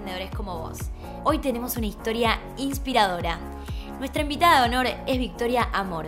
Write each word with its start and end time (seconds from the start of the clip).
emprendedores 0.00 0.34
como 0.34 0.58
vos. 0.58 0.78
Hoy 1.24 1.38
tenemos 1.38 1.76
una 1.76 1.86
historia 1.86 2.40
inspiradora. 2.56 3.38
Nuestra 3.98 4.22
invitada 4.22 4.62
de 4.62 4.68
honor 4.68 4.86
es 5.06 5.18
Victoria 5.18 5.68
Amor, 5.74 6.06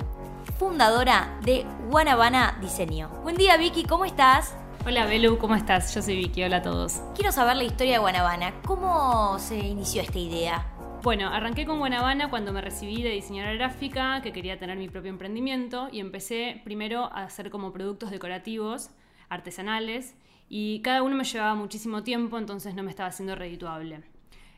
fundadora 0.58 1.38
de 1.43 1.66
Guanabana 1.90 2.57
Diseño. 2.62 3.11
Buen 3.22 3.36
día 3.36 3.58
Vicky, 3.58 3.84
¿cómo 3.84 4.07
estás? 4.07 4.57
Hola 4.86 5.04
Belu, 5.04 5.36
¿cómo 5.36 5.57
estás? 5.57 5.94
Yo 5.94 6.00
soy 6.00 6.16
Vicky, 6.16 6.43
hola 6.43 6.58
a 6.58 6.62
todos. 6.62 7.02
Quiero 7.14 7.32
saber 7.32 7.57
la 7.57 7.64
historia 7.64 7.94
de 7.94 7.98
Guanabana. 7.98 8.54
¿Cómo 8.64 9.39
se 9.39 9.58
inició 9.58 10.00
esta 10.00 10.18
idea? 10.18 10.66
Bueno, 11.02 11.29
arranqué 11.29 11.66
con 11.66 11.79
Guanabana 11.79 12.30
cuando 12.30 12.50
me 12.54 12.63
recibí 12.63 13.02
de 13.02 13.11
diseñadora 13.11 13.54
gráfica, 13.57 14.22
que 14.22 14.32
quería 14.32 14.58
tener 14.58 14.79
mi 14.79 14.88
propio 14.88 15.11
emprendimiento, 15.11 15.88
y 15.93 16.00
empecé 16.00 16.63
primero 16.64 17.11
a 17.13 17.24
hacer 17.24 17.50
como 17.50 17.72
productos 17.72 18.11
decorativos, 18.11 18.88
artesanales, 19.29 20.14
y 20.48 20.80
cada 20.80 21.02
uno 21.02 21.16
me 21.16 21.24
llevaba 21.24 21.54
muchísimo 21.54 22.02
tiempo, 22.02 22.38
entonces 22.38 22.74
no 22.74 22.82
me 22.82 22.90
estaba 22.90 23.08
haciendo 23.08 23.34
redituable. 23.34 24.02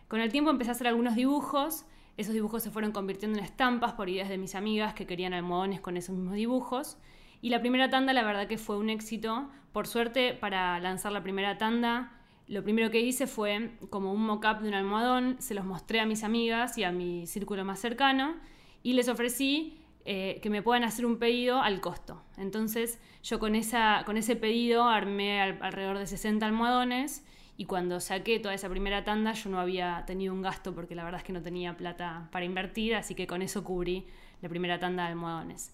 Con 0.08 0.20
el 0.20 0.30
tiempo 0.30 0.50
empecé 0.50 0.70
a 0.70 0.72
hacer 0.72 0.86
algunos 0.86 1.14
dibujos, 1.14 1.86
esos 2.16 2.34
dibujos 2.34 2.62
se 2.62 2.70
fueron 2.70 2.92
convirtiendo 2.92 3.38
en 3.38 3.44
estampas 3.44 3.92
por 3.92 4.08
ideas 4.08 4.28
de 4.28 4.38
mis 4.38 4.54
amigas 4.54 4.94
que 4.94 5.06
querían 5.06 5.32
almohadones 5.32 5.80
con 5.80 5.96
esos 5.96 6.14
mismos 6.14 6.34
dibujos, 6.34 6.98
y 7.42 7.50
la 7.50 7.60
primera 7.60 7.90
tanda 7.90 8.12
la 8.12 8.22
verdad 8.22 8.46
que 8.46 8.56
fue 8.56 8.78
un 8.78 8.88
éxito. 8.88 9.50
Por 9.72 9.86
suerte, 9.86 10.32
para 10.32 10.80
lanzar 10.80 11.12
la 11.12 11.22
primera 11.22 11.58
tanda, 11.58 12.12
lo 12.46 12.62
primero 12.62 12.90
que 12.90 13.00
hice 13.00 13.26
fue 13.26 13.72
como 13.90 14.12
un 14.12 14.24
mock-up 14.24 14.60
de 14.60 14.68
un 14.68 14.74
almohadón, 14.74 15.36
se 15.40 15.54
los 15.54 15.64
mostré 15.64 16.00
a 16.00 16.06
mis 16.06 16.24
amigas 16.24 16.78
y 16.78 16.84
a 16.84 16.92
mi 16.92 17.26
círculo 17.26 17.64
más 17.64 17.80
cercano 17.80 18.34
y 18.82 18.92
les 18.92 19.08
ofrecí 19.08 19.78
eh, 20.06 20.38
que 20.42 20.50
me 20.50 20.62
puedan 20.62 20.84
hacer 20.84 21.06
un 21.06 21.18
pedido 21.18 21.60
al 21.60 21.80
costo. 21.80 22.22
Entonces 22.36 23.00
yo 23.22 23.38
con, 23.38 23.54
esa, 23.54 24.02
con 24.04 24.16
ese 24.16 24.36
pedido 24.36 24.84
armé 24.84 25.40
alrededor 25.40 25.98
de 25.98 26.06
60 26.06 26.44
almohadones 26.44 27.24
y 27.56 27.66
cuando 27.66 28.00
saqué 28.00 28.38
toda 28.38 28.54
esa 28.54 28.68
primera 28.68 29.04
tanda 29.04 29.32
yo 29.32 29.48
no 29.48 29.60
había 29.60 30.04
tenido 30.06 30.34
un 30.34 30.42
gasto 30.42 30.74
porque 30.74 30.94
la 30.94 31.04
verdad 31.04 31.20
es 31.20 31.24
que 31.24 31.32
no 31.32 31.40
tenía 31.40 31.76
plata 31.76 32.28
para 32.32 32.44
invertir, 32.44 32.94
así 32.94 33.14
que 33.14 33.26
con 33.26 33.42
eso 33.42 33.64
cubrí 33.64 34.06
la 34.42 34.48
primera 34.48 34.78
tanda 34.78 35.04
de 35.04 35.10
almohadones. 35.10 35.72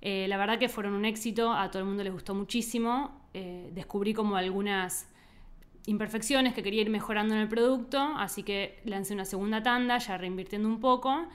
Eh, 0.00 0.26
la 0.28 0.36
verdad 0.36 0.58
que 0.58 0.68
fueron 0.68 0.94
un 0.94 1.04
éxito, 1.04 1.52
a 1.52 1.70
todo 1.70 1.80
el 1.80 1.88
mundo 1.88 2.04
les 2.04 2.12
gustó 2.12 2.34
muchísimo, 2.34 3.20
eh, 3.34 3.70
descubrí 3.72 4.14
como 4.14 4.36
algunas 4.36 5.08
imperfecciones 5.86 6.54
que 6.54 6.62
quería 6.62 6.82
ir 6.82 6.90
mejorando 6.90 7.34
en 7.34 7.40
el 7.40 7.48
producto, 7.48 7.98
así 8.16 8.42
que 8.42 8.80
lancé 8.84 9.14
una 9.14 9.24
segunda 9.24 9.62
tanda, 9.62 9.98
ya 9.98 10.18
reinvirtiendo 10.18 10.68
un 10.68 10.80
poco. 10.80 11.26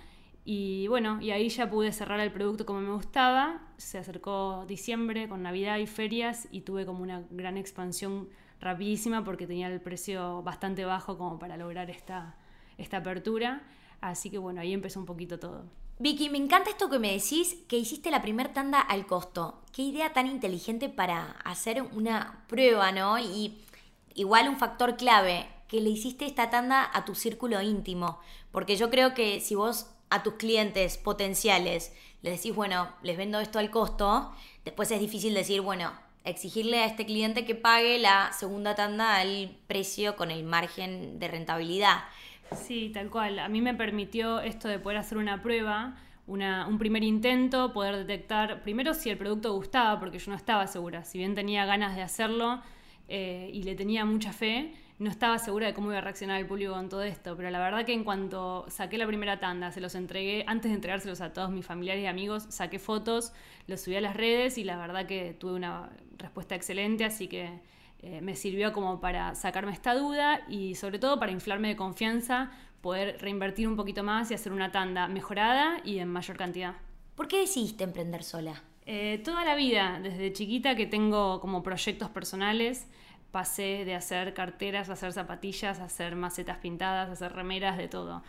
Y 0.50 0.88
bueno, 0.88 1.20
y 1.22 1.32
ahí 1.32 1.50
ya 1.50 1.70
pude 1.70 1.92
cerrar 1.92 2.22
el 2.22 2.32
producto 2.32 2.66
como 2.66 2.80
me 2.80 2.94
gustaba. 2.94 3.60
Se 3.76 3.98
acercó 3.98 4.64
diciembre 4.66 5.28
con 5.28 5.44
Navidad 5.44 5.78
y 5.78 5.88
ferias 5.88 6.48
y 6.52 6.62
tuve 6.62 6.86
como 6.86 7.04
una 7.04 7.26
gran 7.32 7.58
expansión 7.58 8.30
rapidísima 8.62 9.26
porque 9.26 9.46
tenía 9.46 9.68
el 9.68 9.82
precio 9.82 10.42
bastante 10.44 10.86
bajo 10.86 11.18
como 11.18 11.38
para 11.38 11.58
lograr 11.58 11.90
esta, 11.90 12.38
esta 12.78 12.96
apertura. 12.96 13.62
Así 14.00 14.30
que 14.30 14.38
bueno, 14.38 14.62
ahí 14.62 14.72
empezó 14.72 15.02
un 15.02 15.06
poquito 15.06 15.38
todo. 15.38 15.66
Vicky, 16.00 16.30
me 16.30 16.38
encanta 16.38 16.70
esto 16.70 16.90
que 16.90 17.00
me 17.00 17.12
decís, 17.12 17.58
que 17.68 17.78
hiciste 17.78 18.10
la 18.10 18.22
primer 18.22 18.54
tanda 18.54 18.80
al 18.80 19.06
costo. 19.06 19.62
Qué 19.74 19.82
idea 19.82 20.14
tan 20.14 20.28
inteligente 20.28 20.88
para 20.88 21.32
hacer 21.44 21.82
una 21.82 22.46
prueba, 22.48 22.94
¿no? 22.94 23.20
Y 23.20 23.58
igual 24.14 24.48
un 24.48 24.56
factor 24.56 24.96
clave, 24.96 25.46
que 25.68 25.82
le 25.82 25.90
hiciste 25.90 26.26
esta 26.26 26.50
tanda 26.50 26.90
a 26.94 27.04
tu 27.04 27.16
círculo 27.16 27.62
íntimo, 27.62 28.20
porque 28.54 28.78
yo 28.78 28.90
creo 28.90 29.14
que 29.14 29.42
si 29.42 29.54
vos 29.54 29.88
a 30.10 30.24
tus 30.24 30.36
clientes 30.36 30.98
potenciales 30.98 31.94
les 32.22 32.38
decís, 32.42 32.56
bueno, 32.56 32.90
les 33.04 33.18
vendo 33.18 33.40
esto 33.40 33.60
al 33.60 33.70
costo, 33.70 34.34
después 34.66 34.92
es 34.92 35.00
difícil 35.00 35.34
decir, 35.34 35.62
bueno, 35.62 35.92
exigirle 36.24 36.80
a 36.80 36.86
este 36.86 37.06
cliente 37.06 37.46
que 37.46 37.56
pague 37.56 38.00
la 38.00 38.32
segunda 38.34 38.76
tanda 38.76 39.18
al 39.18 39.56
precio 39.68 40.16
con 40.16 40.32
el 40.32 40.44
margen 40.44 41.20
de 41.20 41.28
rentabilidad. 41.28 42.00
Sí, 42.56 42.92
tal 42.94 43.10
cual. 43.10 43.40
A 43.40 43.50
mí 43.50 43.62
me 43.62 43.74
permitió 43.74 44.40
esto 44.40 44.68
de 44.68 44.80
poder 44.80 44.98
hacer 44.98 45.18
una 45.18 45.42
prueba, 45.42 45.96
un 46.26 46.78
primer 46.78 47.04
intento, 47.04 47.72
poder 47.72 47.96
detectar 48.06 48.62
primero 48.64 48.94
si 48.94 49.10
el 49.10 49.18
producto 49.18 49.54
gustaba, 49.54 50.00
porque 50.00 50.20
yo 50.20 50.32
no 50.32 50.38
estaba 50.38 50.68
segura. 50.68 51.06
Si 51.06 51.18
bien 51.18 51.36
tenía 51.36 51.66
ganas 51.66 51.96
de 51.96 52.02
hacerlo, 52.02 52.62
eh, 53.08 53.50
y 53.54 53.64
le 53.64 53.76
tenía 53.76 54.04
mucha 54.04 54.34
fe, 54.34 54.74
no 55.00 55.10
estaba 55.12 55.38
segura 55.38 55.68
de 55.68 55.74
cómo 55.74 55.90
iba 55.90 56.00
a 56.00 56.02
reaccionar 56.02 56.40
el 56.40 56.48
público 56.48 56.74
con 56.74 56.90
todo 56.90 57.04
esto, 57.04 57.36
pero 57.38 57.52
la 57.52 57.60
verdad 57.60 57.86
que 57.86 57.94
en 57.94 58.04
cuanto 58.04 58.66
saqué 58.70 58.98
la 58.98 59.06
primera 59.06 59.40
tanda, 59.40 59.72
se 59.72 59.80
los 59.80 59.94
entregué, 59.94 60.44
antes 60.48 60.72
de 60.72 60.76
entregárselos 60.76 61.22
a 61.22 61.34
todos 61.34 61.52
mis 61.52 61.66
familiares 61.66 62.04
y 62.04 62.08
amigos, 62.08 62.48
saqué 62.50 62.80
fotos, 62.80 63.32
los 63.68 63.82
subí 63.82 63.96
a 63.96 64.02
las 64.02 64.16
redes 64.16 64.58
y 64.58 64.64
la 64.64 64.78
verdad 64.78 65.06
que 65.06 65.34
tuve 65.34 65.54
una 65.54 65.92
respuesta 66.18 66.56
excelente, 66.56 67.06
así 67.06 67.28
que 67.28 67.60
eh, 68.00 68.22
me 68.22 68.36
sirvió 68.36 68.74
como 68.74 69.00
para 69.00 69.36
sacarme 69.36 69.72
esta 69.72 69.94
duda 69.94 70.42
y 70.48 70.76
sobre 70.76 70.98
todo 70.98 71.20
para 71.20 71.32
inflarme 71.32 71.70
de 71.70 71.76
confianza, 71.76 72.52
poder 72.82 73.18
reinvertir 73.22 73.68
un 73.68 73.76
poquito 73.76 74.04
más 74.04 74.32
y 74.32 74.34
hacer 74.34 74.52
una 74.52 74.72
tanda 74.72 75.08
mejorada 75.08 75.80
y 75.84 76.00
en 76.00 76.08
mayor 76.08 76.38
cantidad. 76.38 76.76
¿Por 77.16 77.28
qué 77.28 77.40
decidiste 77.40 77.84
emprender 77.84 78.24
sola? 78.24 78.64
Eh, 78.86 79.22
toda 79.26 79.44
la 79.44 79.56
vida, 79.56 80.00
desde 80.02 80.32
chiquita 80.32 80.76
que 80.76 80.86
tengo 80.86 81.42
como 81.42 81.62
proyectos 81.62 82.10
personales, 82.10 82.88
pasé 83.38 83.86
de 83.86 83.94
hacer 83.94 84.34
carteras, 84.34 84.90
hacer 84.90 85.14
zapatillas, 85.14 85.80
hacer 85.80 86.16
macetas 86.16 86.58
pintadas, 86.58 87.08
hacer 87.08 87.34
remeras, 87.34 87.78
de 87.78 87.88
todo. 87.88 88.24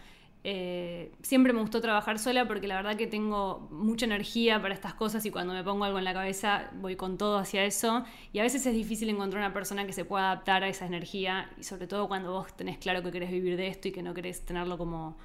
Eh, 0.44 1.12
siempre 1.22 1.54
me 1.54 1.62
gustó 1.62 1.80
trabajar 1.80 2.18
sola 2.18 2.46
porque 2.46 2.68
la 2.68 2.76
verdad 2.76 2.94
que 2.94 3.06
tengo 3.06 3.66
mucha 3.70 4.04
energía 4.04 4.60
para 4.60 4.74
estas 4.74 4.92
cosas 4.92 5.24
y 5.24 5.30
cuando 5.30 5.54
me 5.54 5.64
pongo 5.64 5.84
algo 5.84 5.96
en 5.96 6.04
la 6.04 6.12
cabeza 6.12 6.68
voy 6.74 6.94
con 6.94 7.16
todo 7.16 7.38
hacia 7.38 7.64
eso 7.64 8.04
y 8.34 8.40
a 8.40 8.42
veces 8.42 8.66
es 8.66 8.74
difícil 8.74 9.08
encontrar 9.08 9.42
una 9.42 9.54
persona 9.54 9.86
que 9.86 9.94
se 9.94 10.04
pueda 10.04 10.30
adaptar 10.30 10.62
a 10.62 10.68
esa 10.68 10.84
energía 10.84 11.50
y 11.56 11.62
sobre 11.62 11.86
todo 11.86 12.06
cuando 12.06 12.32
vos 12.32 12.54
tenés 12.54 12.76
claro 12.76 13.02
que 13.02 13.10
querés 13.10 13.30
vivir 13.30 13.56
de 13.56 13.68
esto 13.68 13.88
y 13.88 13.92
que 13.92 14.02
no 14.02 14.12
querés 14.12 14.44
tenerlo 14.44 14.76
como 14.76 15.16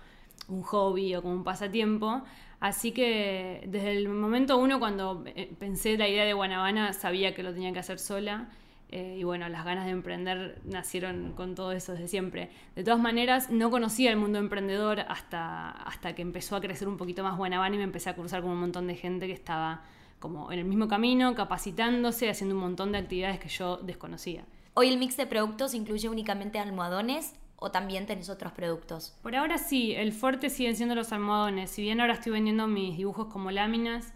un 0.48 0.62
hobby 0.62 1.14
o 1.16 1.22
como 1.22 1.34
un 1.34 1.44
pasatiempo. 1.44 2.22
Así 2.62 2.94
que 2.94 3.66
desde 3.68 3.98
el 3.98 4.08
momento 4.08 4.58
uno 4.58 4.80
cuando 4.80 5.26
eh, 5.26 5.54
pensé 5.60 5.98
la 5.98 6.08
idea 6.08 6.24
de 6.24 6.32
Guanabana 6.32 6.94
sabía 6.94 7.36
que 7.36 7.44
lo 7.44 7.52
tenía 7.52 7.74
que 7.74 7.80
hacer 7.80 8.00
sola. 8.00 8.48
Eh, 8.96 9.18
y 9.18 9.24
bueno, 9.24 9.50
las 9.50 9.66
ganas 9.66 9.86
de 9.86 9.92
emprender 9.92 10.62
nacieron 10.66 11.34
con 11.34 11.56
todo 11.56 11.72
eso 11.72 11.94
desde 11.94 12.08
siempre. 12.08 12.52
De 12.76 12.84
todas 12.84 13.00
maneras, 13.00 13.50
no 13.50 13.72
conocía 13.72 14.12
el 14.12 14.18
mundo 14.18 14.38
emprendedor 14.38 15.00
hasta, 15.00 15.72
hasta 15.72 16.14
que 16.14 16.22
empezó 16.22 16.56
a 16.56 16.62
crecer 16.62 16.88
un 16.88 16.98
poquito 16.98 17.24
más 17.24 17.36
Guanabana 17.36 17.74
y 17.74 17.80
me 17.80 17.86
empecé 17.86 18.12
a 18.12 18.14
cruzar 18.14 18.44
con 18.44 18.52
un 18.52 18.59
montón 18.59 18.86
de 18.86 18.94
gente 18.94 19.26
que 19.26 19.34
estaba 19.34 19.81
como 20.20 20.52
en 20.52 20.59
el 20.59 20.66
mismo 20.66 20.88
camino, 20.88 21.34
capacitándose, 21.34 22.30
haciendo 22.30 22.54
un 22.54 22.62
montón 22.62 22.92
de 22.92 23.00
actividades 23.00 23.40
que 23.40 23.50
yo 23.50 23.78
desconocía. 23.78 24.46
Hoy 24.76 24.90
el 24.90 25.00
mix 25.00 25.18
de 25.18 25.25
productos 25.25 25.74
incluye 25.74 26.08
únicamente 26.08 26.60
almohadones, 26.60 27.34
o 27.56 27.72
también 27.72 28.06
tenés 28.06 28.30
otros 28.30 28.52
productos? 28.52 29.16
Por 29.24 29.36
ahora 29.36 29.58
sí, 29.58 29.96
el 29.96 30.14
fuerte 30.14 30.52
siguen 30.52 30.75
siendo 30.75 30.94
los 30.94 31.12
almohadones. 31.12 31.72
Si 31.72 31.81
bien 31.81 32.00
ahora 32.00 32.14
estoy 32.14 32.34
vendiendo 32.34 32.68
mis 32.68 32.96
dibujos 32.96 33.25
como 33.28 33.50
láminas 33.50 34.14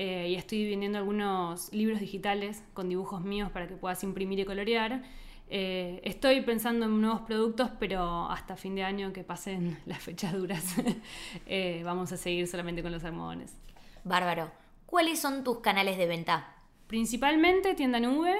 eh, 0.00 0.28
y 0.28 0.36
estoy 0.36 0.70
vendiendo 0.70 0.96
algunos 0.96 1.72
libros 1.72 1.98
digitales 1.98 2.62
con 2.72 2.88
dibujos 2.88 3.20
míos 3.20 3.50
para 3.50 3.66
que 3.66 3.74
puedas 3.74 4.04
imprimir 4.04 4.38
y 4.38 4.44
colorear, 4.44 5.02
eh, 5.50 6.00
estoy 6.04 6.40
pensando 6.42 6.86
en 6.86 7.00
nuevos 7.00 7.22
productos, 7.22 7.72
pero 7.80 8.30
hasta 8.30 8.54
fin 8.54 8.76
de 8.76 8.84
año 8.84 9.12
que 9.12 9.24
pasen 9.24 9.76
las 9.86 9.98
fechas 9.98 10.34
duras, 10.34 10.76
eh, 11.46 11.82
vamos 11.84 12.12
a 12.12 12.16
seguir 12.16 12.46
solamente 12.46 12.80
con 12.80 12.92
los 12.92 13.02
almohadones. 13.02 13.56
Bárbaro. 14.04 14.52
¿Cuáles 14.86 15.18
son 15.18 15.42
tus 15.42 15.58
canales 15.58 15.98
de 15.98 16.06
venta? 16.06 16.54
Principalmente 16.86 17.74
tienda 17.74 17.98
nube, 17.98 18.36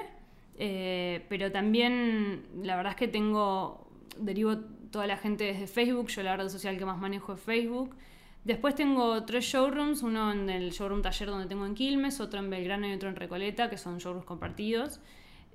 pero 1.27 1.51
también 1.51 2.45
la 2.63 2.77
verdad 2.77 2.93
es 2.93 2.97
que 2.97 3.09
tengo 3.09 3.85
derivo 4.17 4.55
toda 4.91 5.07
la 5.07 5.17
gente 5.17 5.43
desde 5.43 5.67
Facebook, 5.67 6.07
yo 6.07 6.23
la 6.23 6.37
red 6.37 6.47
social 6.47 6.77
que 6.77 6.85
más 6.85 6.97
manejo 6.97 7.33
es 7.33 7.41
Facebook. 7.41 7.97
Después 8.49 8.73
tengo 8.73 9.25
tres 9.25 9.45
showrooms, 9.45 10.01
uno 10.01 10.31
en 10.31 10.49
el 10.49 10.71
showroom 10.71 11.03
taller 11.03 11.29
donde 11.29 11.45
tengo 11.45 11.67
en 11.67 11.75
Quilmes, 11.75 12.19
otro 12.19 12.39
en 12.39 12.49
Belgrano 12.49 12.87
y 12.87 12.93
otro 12.93 13.07
en 13.07 13.15
Recoleta, 13.15 13.69
que 13.69 13.77
son 13.77 13.99
showrooms 13.99 14.25
compartidos. 14.25 15.01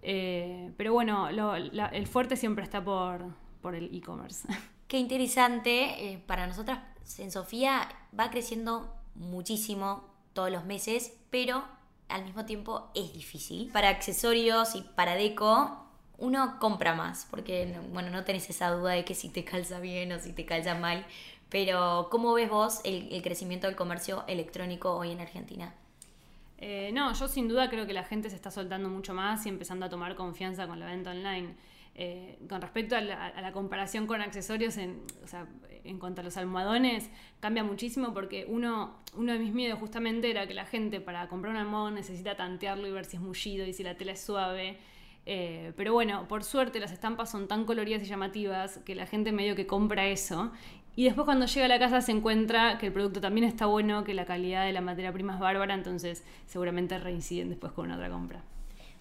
Eh, 0.00 0.70
pero 0.76 0.92
bueno, 0.92 1.26
el 1.28 2.06
fuerte 2.06 2.36
siempre 2.36 2.62
está 2.62 2.84
por, 2.84 3.34
por 3.60 3.74
el 3.74 3.92
e-commerce. 3.92 4.46
Qué 4.86 4.98
interesante. 4.98 6.12
Eh, 6.12 6.22
para 6.24 6.46
nosotras 6.46 6.84
en 7.18 7.32
Sofía 7.32 7.88
va 8.16 8.30
creciendo 8.30 8.94
muchísimo 9.16 10.04
todos 10.32 10.52
los 10.52 10.64
meses, 10.64 11.14
pero 11.30 11.64
al 12.08 12.24
mismo 12.24 12.44
tiempo 12.44 12.92
es 12.94 13.12
difícil. 13.12 13.72
Para 13.72 13.88
accesorios 13.88 14.76
y 14.76 14.82
para 14.94 15.16
deco 15.16 15.84
uno 16.18 16.58
compra 16.60 16.94
más, 16.94 17.26
porque 17.28 17.76
bueno, 17.92 18.10
no 18.10 18.24
tenés 18.24 18.48
esa 18.48 18.70
duda 18.70 18.92
de 18.92 19.04
que 19.04 19.14
si 19.14 19.30
te 19.30 19.44
calza 19.44 19.80
bien 19.80 20.12
o 20.12 20.20
si 20.20 20.32
te 20.32 20.46
calza 20.46 20.74
mal, 20.74 21.04
pero 21.54 22.08
¿cómo 22.10 22.34
ves 22.34 22.50
vos 22.50 22.80
el, 22.82 23.22
crecimiento 23.22 23.68
del 23.68 23.76
comercio 23.76 24.24
electrónico 24.26 24.92
hoy 24.96 25.12
en 25.12 25.20
Argentina? 25.20 25.72
Eh, 26.58 26.90
no, 26.92 27.14
yo 27.14 27.28
sin 27.28 27.46
duda 27.46 27.70
creo 27.70 27.86
que 27.86 27.92
la 27.92 28.02
gente 28.02 28.28
se 28.28 28.34
está 28.34 28.50
soltando 28.50 28.88
mucho 28.88 29.14
más 29.14 29.46
y 29.46 29.50
empezando 29.50 29.86
a 29.86 29.88
tomar 29.88 30.16
confianza 30.16 30.66
con 30.66 30.80
la 30.80 30.86
venta 30.86 31.12
online. 31.12 31.54
Eh, 31.94 32.40
con 32.48 32.60
respecto 32.60 32.96
a 32.96 33.00
la, 33.00 33.52
comparación 33.52 34.08
con 34.08 34.20
accesorios, 34.20 34.76
en, 34.78 35.00
o 35.22 35.28
sea, 35.28 35.46
en 35.84 36.00
cuanto 36.00 36.22
a 36.22 36.24
los 36.24 36.36
almohadones, 36.36 37.08
cambia 37.38 37.62
muchísimo 37.62 38.12
porque 38.12 38.46
uno, 38.48 38.96
uno 39.14 39.32
de 39.32 39.38
mis 39.38 39.54
miedos 39.54 39.78
justamente 39.78 40.32
era 40.32 40.48
que 40.48 40.54
la 40.54 40.66
gente 40.66 41.00
para 41.00 41.28
comprar 41.28 41.52
un 41.52 41.60
almohadón 41.60 41.94
necesita 41.94 42.34
tantearlo 42.34 42.88
y 42.88 42.90
ver 42.90 43.04
si 43.04 43.16
es 43.16 43.22
mullido 43.22 43.64
y 43.64 43.72
si 43.72 43.84
la 43.84 43.96
tela 43.96 44.10
es 44.10 44.20
suave. 44.20 44.76
Eh, 45.26 45.72
pero 45.76 45.92
bueno, 45.92 46.26
por 46.28 46.44
suerte 46.44 46.80
las 46.80 46.92
estampas 46.92 47.30
son 47.30 47.48
tan 47.48 47.64
coloridas 47.64 48.02
y 48.02 48.06
llamativas 48.06 48.78
que 48.78 48.94
la 48.94 49.06
gente 49.06 49.30
medio 49.30 49.54
que 49.54 49.68
compra 49.68 50.08
eso. 50.08 50.50
Y 50.96 51.04
después 51.04 51.24
cuando 51.24 51.46
llega 51.46 51.66
a 51.66 51.68
la 51.68 51.78
casa 51.78 52.00
se 52.00 52.12
encuentra 52.12 52.78
que 52.78 52.86
el 52.86 52.92
producto 52.92 53.20
también 53.20 53.46
está 53.46 53.66
bueno, 53.66 54.04
que 54.04 54.14
la 54.14 54.24
calidad 54.24 54.64
de 54.64 54.72
la 54.72 54.80
materia 54.80 55.12
prima 55.12 55.34
es 55.34 55.40
bárbara, 55.40 55.74
entonces 55.74 56.24
seguramente 56.46 56.98
reinciden 56.98 57.50
después 57.50 57.72
con 57.72 57.90
otra 57.90 58.08
compra. 58.08 58.42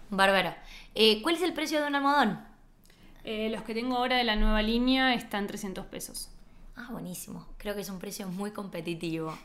Bárbaro. 0.10 0.54
Eh, 0.95 1.22
¿Cuál 1.22 1.36
es 1.36 1.42
el 1.42 1.54
precio 1.54 1.81
de 1.81 1.88
un 1.88 1.95
almohadón? 1.95 2.40
Eh, 3.24 3.50
los 3.50 3.62
que 3.63 3.74
tengo 3.74 3.98
ahora 3.98 4.18
de 4.18 4.24
la 4.24 4.36
nueva 4.36 4.62
línea 4.62 5.13
están 5.13 5.48
300 5.48 5.86
pesos. 5.86 6.30
Ah, 6.75 6.87
buenísimo. 6.89 7.45
Creo 7.57 7.75
que 7.75 7.81
es 7.81 7.89
un 7.89 7.99
precio 7.99 8.27
muy 8.27 8.49
competitivo. 8.49 9.37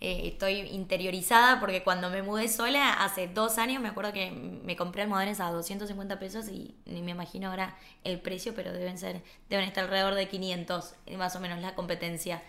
Eh, 0.00 0.28
estoy 0.28 0.60
interiorizada 0.60 1.58
porque 1.58 1.82
cuando 1.82 2.10
me 2.10 2.22
mudé 2.22 2.48
sola 2.48 2.92
hace 2.92 3.26
dos 3.26 3.58
años 3.58 3.82
me 3.82 3.88
acuerdo 3.88 4.12
que 4.12 4.30
me 4.30 4.76
compré 4.76 5.02
almohadones 5.02 5.40
a 5.40 5.50
250 5.50 6.18
pesos 6.20 6.48
y 6.48 6.76
ni 6.84 7.02
me 7.02 7.10
imagino 7.10 7.48
ahora 7.48 7.76
el 8.04 8.20
precio, 8.20 8.54
pero 8.54 8.72
deben 8.72 8.98
ser 8.98 9.22
deben 9.50 9.66
estar 9.66 9.84
alrededor 9.84 10.14
de 10.14 10.28
500, 10.28 10.94
más 11.18 11.34
o 11.34 11.40
menos 11.40 11.60
la 11.60 11.74
competencia. 11.74 12.42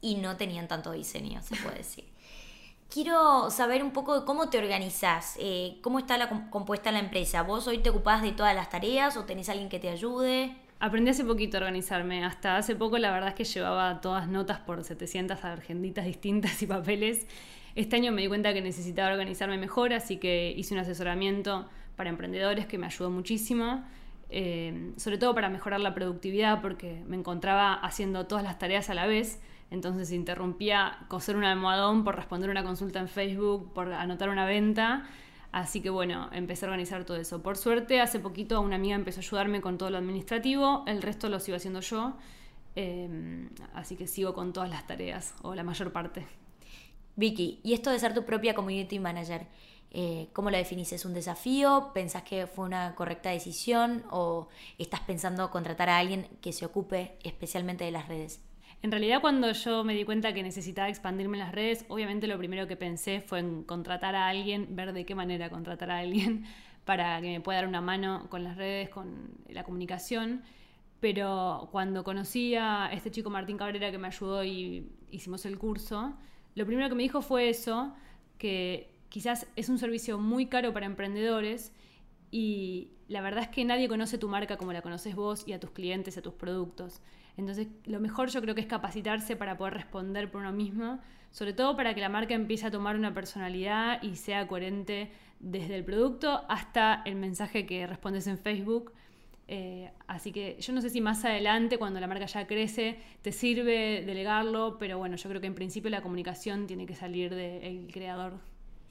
Y 0.00 0.16
no 0.16 0.36
tenían 0.36 0.68
tanto 0.68 0.90
diseño, 0.92 1.42
se 1.42 1.54
puede 1.56 1.76
decir. 1.78 2.12
Quiero 2.88 3.50
saber 3.50 3.82
un 3.82 3.92
poco 3.92 4.20
de 4.20 4.26
cómo 4.26 4.50
te 4.50 4.58
organizás, 4.58 5.36
eh, 5.38 5.78
cómo 5.82 5.98
está 5.98 6.18
la, 6.18 6.48
compuesta 6.50 6.90
la 6.92 6.98
empresa. 6.98 7.42
¿Vos 7.42 7.66
hoy 7.66 7.78
te 7.78 7.90
ocupás 7.90 8.22
de 8.22 8.32
todas 8.32 8.54
las 8.54 8.68
tareas 8.68 9.16
o 9.16 9.24
tenés 9.24 9.48
alguien 9.48 9.68
que 9.68 9.78
te 9.78 9.88
ayude? 9.90 10.56
Aprendí 10.82 11.12
hace 11.12 11.24
poquito 11.24 11.58
a 11.58 11.60
organizarme. 11.60 12.24
Hasta 12.24 12.56
hace 12.56 12.74
poco 12.74 12.98
la 12.98 13.12
verdad 13.12 13.28
es 13.28 13.34
que 13.36 13.44
llevaba 13.44 14.00
todas 14.00 14.26
notas 14.26 14.58
por 14.58 14.82
700 14.82 15.44
agenditas 15.44 16.04
distintas 16.04 16.60
y 16.60 16.66
papeles. 16.66 17.24
Este 17.76 17.94
año 17.94 18.10
me 18.10 18.22
di 18.22 18.26
cuenta 18.26 18.52
que 18.52 18.62
necesitaba 18.62 19.12
organizarme 19.12 19.58
mejor, 19.58 19.92
así 19.92 20.16
que 20.16 20.52
hice 20.56 20.74
un 20.74 20.80
asesoramiento 20.80 21.68
para 21.94 22.10
emprendedores 22.10 22.66
que 22.66 22.78
me 22.78 22.86
ayudó 22.86 23.10
muchísimo. 23.10 23.84
Eh, 24.28 24.90
sobre 24.96 25.18
todo 25.18 25.36
para 25.36 25.50
mejorar 25.50 25.78
la 25.78 25.94
productividad 25.94 26.60
porque 26.60 27.04
me 27.06 27.16
encontraba 27.16 27.74
haciendo 27.74 28.26
todas 28.26 28.42
las 28.42 28.58
tareas 28.58 28.90
a 28.90 28.94
la 28.94 29.06
vez. 29.06 29.40
Entonces 29.70 30.10
interrumpía 30.10 30.98
coser 31.06 31.36
un 31.36 31.44
almohadón 31.44 32.02
por 32.02 32.16
responder 32.16 32.50
una 32.50 32.64
consulta 32.64 32.98
en 32.98 33.06
Facebook, 33.06 33.72
por 33.72 33.92
anotar 33.92 34.30
una 34.30 34.46
venta 34.46 35.04
Así 35.52 35.82
que 35.82 35.90
bueno, 35.90 36.30
empecé 36.32 36.64
a 36.64 36.68
organizar 36.68 37.04
todo 37.04 37.18
eso. 37.18 37.42
Por 37.42 37.58
suerte, 37.58 38.00
hace 38.00 38.18
poquito 38.18 38.60
una 38.60 38.76
amiga 38.76 38.96
empezó 38.96 39.20
a 39.20 39.22
ayudarme 39.22 39.60
con 39.60 39.76
todo 39.76 39.90
lo 39.90 39.98
administrativo, 39.98 40.82
el 40.86 41.02
resto 41.02 41.28
lo 41.28 41.40
sigo 41.40 41.58
haciendo 41.58 41.80
yo. 41.80 42.14
Em, 42.74 43.50
así 43.74 43.96
que 43.96 44.06
sigo 44.06 44.32
con 44.32 44.54
todas 44.54 44.70
las 44.70 44.86
tareas, 44.86 45.34
o 45.42 45.54
la 45.54 45.62
mayor 45.62 45.92
parte. 45.92 46.26
Vicky, 47.16 47.60
¿y 47.62 47.74
esto 47.74 47.90
de 47.90 47.98
ser 47.98 48.14
tu 48.14 48.24
propia 48.24 48.54
community 48.54 48.98
manager? 48.98 49.46
Eh, 49.90 50.28
¿Cómo 50.32 50.50
lo 50.50 50.56
definís? 50.56 50.90
¿Es 50.94 51.04
un 51.04 51.12
desafío? 51.12 51.90
¿Pensás 51.92 52.22
que 52.22 52.46
fue 52.46 52.64
una 52.64 52.94
correcta 52.94 53.28
decisión? 53.28 54.04
¿O 54.10 54.48
estás 54.78 55.00
pensando 55.00 55.50
contratar 55.50 55.90
a 55.90 55.98
alguien 55.98 56.28
que 56.40 56.54
se 56.54 56.64
ocupe 56.64 57.18
especialmente 57.22 57.84
de 57.84 57.90
las 57.90 58.08
redes? 58.08 58.40
En 58.82 58.90
realidad 58.90 59.20
cuando 59.20 59.52
yo 59.52 59.84
me 59.84 59.94
di 59.94 60.04
cuenta 60.04 60.34
que 60.34 60.42
necesitaba 60.42 60.88
expandirme 60.88 61.36
en 61.36 61.44
las 61.44 61.52
redes, 61.52 61.84
obviamente 61.88 62.26
lo 62.26 62.36
primero 62.36 62.66
que 62.66 62.76
pensé 62.76 63.20
fue 63.20 63.38
en 63.38 63.62
contratar 63.62 64.16
a 64.16 64.26
alguien, 64.26 64.74
ver 64.74 64.92
de 64.92 65.06
qué 65.06 65.14
manera 65.14 65.50
contratar 65.50 65.92
a 65.92 65.98
alguien 65.98 66.44
para 66.84 67.20
que 67.20 67.28
me 67.28 67.40
pueda 67.40 67.60
dar 67.60 67.68
una 67.68 67.80
mano 67.80 68.26
con 68.28 68.42
las 68.42 68.56
redes, 68.56 68.88
con 68.88 69.30
la 69.48 69.62
comunicación. 69.62 70.42
Pero 70.98 71.68
cuando 71.70 72.02
conocí 72.02 72.56
a 72.56 72.90
este 72.92 73.12
chico 73.12 73.30
Martín 73.30 73.56
Cabrera 73.56 73.92
que 73.92 73.98
me 73.98 74.08
ayudó 74.08 74.42
y 74.42 74.90
hicimos 75.12 75.46
el 75.46 75.58
curso, 75.58 76.14
lo 76.56 76.66
primero 76.66 76.88
que 76.88 76.96
me 76.96 77.04
dijo 77.04 77.22
fue 77.22 77.48
eso, 77.48 77.94
que 78.36 78.92
quizás 79.10 79.46
es 79.54 79.68
un 79.68 79.78
servicio 79.78 80.18
muy 80.18 80.46
caro 80.46 80.72
para 80.72 80.86
emprendedores 80.86 81.72
y 82.32 82.90
la 83.06 83.20
verdad 83.20 83.44
es 83.44 83.48
que 83.48 83.64
nadie 83.64 83.88
conoce 83.88 84.18
tu 84.18 84.28
marca 84.28 84.56
como 84.56 84.72
la 84.72 84.82
conoces 84.82 85.14
vos 85.14 85.46
y 85.46 85.52
a 85.52 85.60
tus 85.60 85.70
clientes, 85.70 86.18
a 86.18 86.22
tus 86.22 86.34
productos. 86.34 87.00
Entonces, 87.36 87.68
lo 87.84 88.00
mejor 88.00 88.28
yo 88.28 88.40
creo 88.40 88.54
que 88.54 88.60
es 88.60 88.66
capacitarse 88.66 89.36
para 89.36 89.56
poder 89.56 89.74
responder 89.74 90.30
por 90.30 90.42
uno 90.42 90.52
mismo, 90.52 91.00
sobre 91.30 91.52
todo 91.52 91.76
para 91.76 91.94
que 91.94 92.00
la 92.00 92.08
marca 92.08 92.34
empiece 92.34 92.66
a 92.66 92.70
tomar 92.70 92.96
una 92.96 93.14
personalidad 93.14 94.02
y 94.02 94.16
sea 94.16 94.46
coherente 94.46 95.10
desde 95.40 95.76
el 95.76 95.84
producto 95.84 96.44
hasta 96.48 97.02
el 97.04 97.16
mensaje 97.16 97.66
que 97.66 97.86
respondes 97.86 98.26
en 98.26 98.38
Facebook. 98.38 98.92
Eh, 99.48 99.90
así 100.06 100.30
que 100.32 100.56
yo 100.60 100.72
no 100.72 100.80
sé 100.80 100.88
si 100.88 101.00
más 101.00 101.24
adelante, 101.24 101.78
cuando 101.78 102.00
la 102.00 102.06
marca 102.06 102.26
ya 102.26 102.46
crece, 102.46 102.98
te 103.22 103.32
sirve 103.32 104.02
delegarlo, 104.06 104.78
pero 104.78 104.98
bueno, 104.98 105.16
yo 105.16 105.28
creo 105.28 105.40
que 105.40 105.46
en 105.46 105.54
principio 105.54 105.90
la 105.90 106.00
comunicación 106.00 106.66
tiene 106.66 106.86
que 106.86 106.94
salir 106.94 107.34
del 107.34 107.90
creador. 107.92 108.34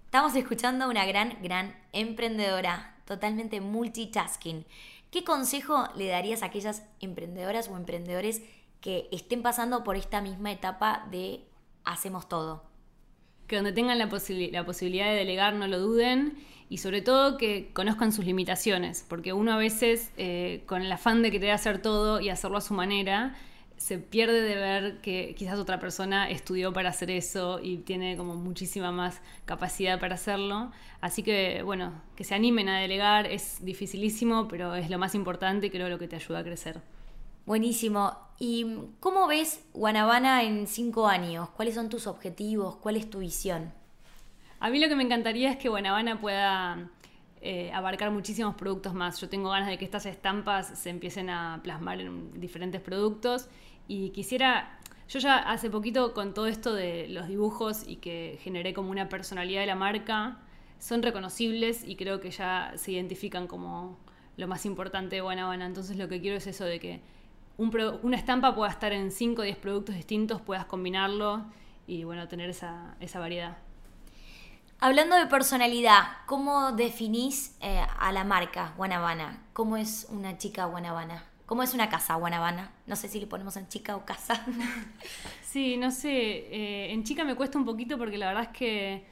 Estamos 0.05 0.35
escuchando 0.35 0.85
a 0.85 0.89
una 0.89 1.05
gran, 1.05 1.37
gran 1.41 1.73
emprendedora, 1.93 2.97
totalmente 3.05 3.61
multitasking. 3.61 4.65
¿Qué 5.11 5.25
consejo 5.25 5.89
le 5.97 6.07
darías 6.07 6.41
a 6.41 6.45
aquellas 6.45 6.83
emprendedoras 7.01 7.67
o 7.67 7.75
emprendedores 7.75 8.41
que 8.79 9.09
estén 9.11 9.43
pasando 9.43 9.83
por 9.83 9.97
esta 9.97 10.21
misma 10.21 10.53
etapa 10.53 11.05
de 11.11 11.41
hacemos 11.83 12.29
todo? 12.29 12.63
Que 13.45 13.57
donde 13.57 13.73
tengan 13.73 13.99
la, 13.99 14.07
posibilidad 14.07 15.05
de 15.05 15.15
delegar 15.15 15.53
no 15.53 15.67
lo 15.67 15.79
duden 15.79 16.37
y 16.69 16.77
sobre 16.77 17.01
todo 17.01 17.37
que 17.37 17.73
conozcan 17.73 18.13
sus 18.13 18.23
limitaciones, 18.23 19.05
porque 19.09 19.33
uno 19.33 19.51
a 19.51 19.57
veces 19.57 20.13
eh, 20.15 20.63
con 20.65 20.81
el 20.81 20.89
afán 20.89 21.21
de 21.21 21.29
querer 21.29 21.51
hacer 21.51 21.81
todo 21.81 22.21
y 22.21 22.29
hacerlo 22.29 22.59
a 22.59 22.61
su 22.61 22.73
manera, 22.73 23.35
se 23.81 23.97
pierde 23.97 24.41
de 24.41 24.55
ver 24.55 25.01
que 25.01 25.33
quizás 25.35 25.57
otra 25.57 25.79
persona 25.79 26.29
estudió 26.29 26.71
para 26.71 26.89
hacer 26.89 27.09
eso 27.09 27.59
y 27.59 27.77
tiene 27.77 28.15
como 28.15 28.35
muchísima 28.35 28.91
más 28.91 29.21
capacidad 29.45 29.99
para 29.99 30.13
hacerlo. 30.13 30.71
Así 31.01 31.23
que, 31.23 31.63
bueno, 31.63 31.91
que 32.15 32.23
se 32.23 32.35
animen 32.35 32.69
a 32.69 32.77
delegar 32.77 33.25
es 33.25 33.65
dificilísimo, 33.65 34.47
pero 34.47 34.75
es 34.75 34.91
lo 34.91 34.99
más 34.99 35.15
importante 35.15 35.65
y 35.65 35.69
creo 35.71 35.89
lo 35.89 35.97
que 35.97 36.07
te 36.07 36.15
ayuda 36.15 36.39
a 36.39 36.43
crecer. 36.43 36.79
Buenísimo. 37.47 38.15
¿Y 38.37 38.67
cómo 38.99 39.25
ves 39.25 39.65
Guanabana 39.73 40.43
en 40.43 40.67
cinco 40.67 41.07
años? 41.07 41.49
¿Cuáles 41.49 41.73
son 41.73 41.89
tus 41.89 42.05
objetivos? 42.05 42.75
¿Cuál 42.75 42.97
es 42.97 43.09
tu 43.09 43.17
visión? 43.17 43.73
A 44.59 44.69
mí 44.69 44.79
lo 44.79 44.89
que 44.89 44.95
me 44.95 45.03
encantaría 45.03 45.49
es 45.49 45.57
que 45.57 45.69
Guanabana 45.69 46.21
pueda 46.21 46.91
eh, 47.41 47.71
abarcar 47.73 48.11
muchísimos 48.11 48.53
productos 48.53 48.93
más. 48.93 49.19
Yo 49.19 49.27
tengo 49.27 49.49
ganas 49.49 49.69
de 49.69 49.79
que 49.79 49.85
estas 49.85 50.05
estampas 50.05 50.77
se 50.77 50.91
empiecen 50.91 51.31
a 51.31 51.61
plasmar 51.63 51.99
en 51.99 52.39
diferentes 52.39 52.79
productos 52.79 53.49
y 53.91 54.11
quisiera, 54.11 54.79
yo 55.09 55.19
ya 55.19 55.35
hace 55.35 55.69
poquito 55.69 56.13
con 56.13 56.33
todo 56.33 56.47
esto 56.47 56.73
de 56.73 57.09
los 57.09 57.27
dibujos 57.27 57.83
y 57.85 57.97
que 57.97 58.39
generé 58.41 58.73
como 58.73 58.89
una 58.89 59.09
personalidad 59.09 59.59
de 59.59 59.67
la 59.67 59.75
marca, 59.75 60.37
son 60.79 61.03
reconocibles 61.03 61.83
y 61.85 61.97
creo 61.97 62.21
que 62.21 62.31
ya 62.31 62.71
se 62.77 62.93
identifican 62.93 63.47
como 63.47 63.97
lo 64.37 64.47
más 64.47 64.65
importante 64.65 65.17
de 65.17 65.21
Guanabana. 65.21 65.65
Entonces 65.65 65.97
lo 65.97 66.07
que 66.07 66.21
quiero 66.21 66.37
es 66.37 66.47
eso 66.47 66.63
de 66.63 66.79
que 66.79 67.01
una 67.57 68.15
estampa 68.15 68.55
pueda 68.55 68.71
estar 68.71 68.93
en 68.93 69.11
5 69.11 69.41
o 69.41 69.43
10 69.43 69.57
productos 69.57 69.95
distintos, 69.95 70.39
puedas 70.39 70.63
combinarlo 70.63 71.43
y 71.85 72.05
bueno, 72.05 72.29
tener 72.29 72.49
esa, 72.49 72.95
variedad. 73.15 73.57
Hablando 74.79 75.17
de 75.17 75.25
personalidad, 75.25 76.03
¿cómo 76.27 76.71
definís 76.71 77.57
eh, 77.59 77.85
a 77.99 78.13
la 78.13 78.23
marca 78.23 78.73
Guanabana? 78.77 79.43
¿Cómo 79.51 79.75
es 79.75 80.07
una 80.09 80.37
chica 80.37 80.63
Guanabana? 80.63 81.25
¿Cómo 81.51 81.63
es 81.63 81.73
una 81.73 81.89
casa, 81.89 82.15
Guanabana? 82.15 82.71
No 82.87 82.95
sé 82.95 83.09
si 83.09 83.19
le 83.19 83.27
ponemos 83.27 83.57
en 83.57 83.67
chica 83.67 83.97
o 83.97 84.05
casa. 84.05 84.45
sí, 85.43 85.75
no 85.75 85.91
sé. 85.91 86.09
Eh, 86.09 86.93
en 86.93 87.03
chica 87.03 87.25
me 87.25 87.35
cuesta 87.35 87.57
un 87.57 87.65
poquito 87.65 87.97
porque 87.97 88.17
la 88.17 88.27
verdad 88.27 88.43
es 88.43 88.57
que 88.57 89.03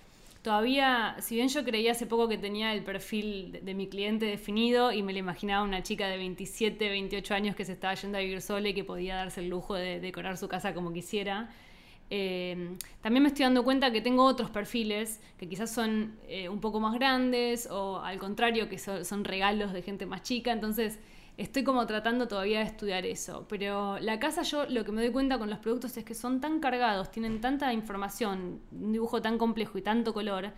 todavía, 0.41 1.17
si 1.19 1.35
bien 1.35 1.49
yo 1.49 1.65
creía 1.65 1.91
hace 1.91 2.05
poco 2.05 2.29
que 2.29 2.37
tenía 2.37 2.71
el 2.71 2.81
perfil 2.85 3.59
de, 3.61 3.73
mi 3.73 3.89
cliente 3.89 4.25
definido 4.25 4.93
y 4.93 5.03
me 5.03 5.11
lo 5.11 5.19
imaginaba 5.19 5.65
una 5.65 5.83
chica 5.83 6.07
de 6.07 6.15
27, 6.15 6.87
28 6.87 7.33
años 7.33 7.57
que 7.57 7.65
se 7.65 7.73
estaba 7.73 7.93
yendo 7.95 8.17
a 8.17 8.21
vivir 8.21 8.41
sola 8.41 8.69
y 8.69 8.73
que 8.73 8.85
podía 8.85 9.17
darse 9.17 9.41
el 9.41 9.49
lujo 9.49 9.73
de 9.73 9.99
decorar 9.99 10.37
su 10.37 10.47
casa 10.47 10.73
como 10.73 10.93
quisiera. 10.93 11.49
Eh, 12.09 12.77
también 13.01 13.21
me 13.21 13.27
estoy 13.27 13.43
dando 13.43 13.65
cuenta 13.65 13.91
que 13.91 13.99
tengo 13.99 14.23
otros 14.23 14.49
perfiles 14.49 15.19
que 15.37 15.49
quizás 15.49 15.73
son 15.73 16.17
eh, 16.29 16.47
un 16.47 16.61
poco 16.61 16.79
más 16.79 16.93
grandes 16.93 17.67
o 17.69 17.99
al 17.99 18.17
contrario 18.17 18.69
que 18.69 18.77
son 18.77 19.25
regalos 19.25 19.73
de 19.73 19.81
gente 19.81 20.05
más 20.05 20.23
chica. 20.23 20.53
Entonces 20.53 20.99
estoy 21.39 21.63
como 21.63 21.87
tratando 21.87 22.27
todavía 22.27 22.59
de 22.59 22.65
estudiar 22.65 23.05
eso. 23.05 23.45
Pero 23.47 23.97
la 23.99 24.19
casa 24.19 24.41
yo 24.43 24.65
lo 24.65 24.83
que 24.83 24.91
me 24.91 25.01
doy 25.01 25.11
cuenta 25.11 25.39
con 25.39 25.49
los 25.49 25.59
productos 25.59 25.95
es 25.97 26.03
que 26.03 26.13
son 26.13 26.41
tan 26.41 26.59
cargados, 26.59 27.11
tienen 27.11 27.39
tanta 27.39 27.71
información, 27.73 28.61
un 28.71 28.91
dibujo 28.91 29.21
tan 29.21 29.37
complejo 29.37 29.77
y 29.77 29.81
tanto 29.81 30.13
color, 30.13 30.51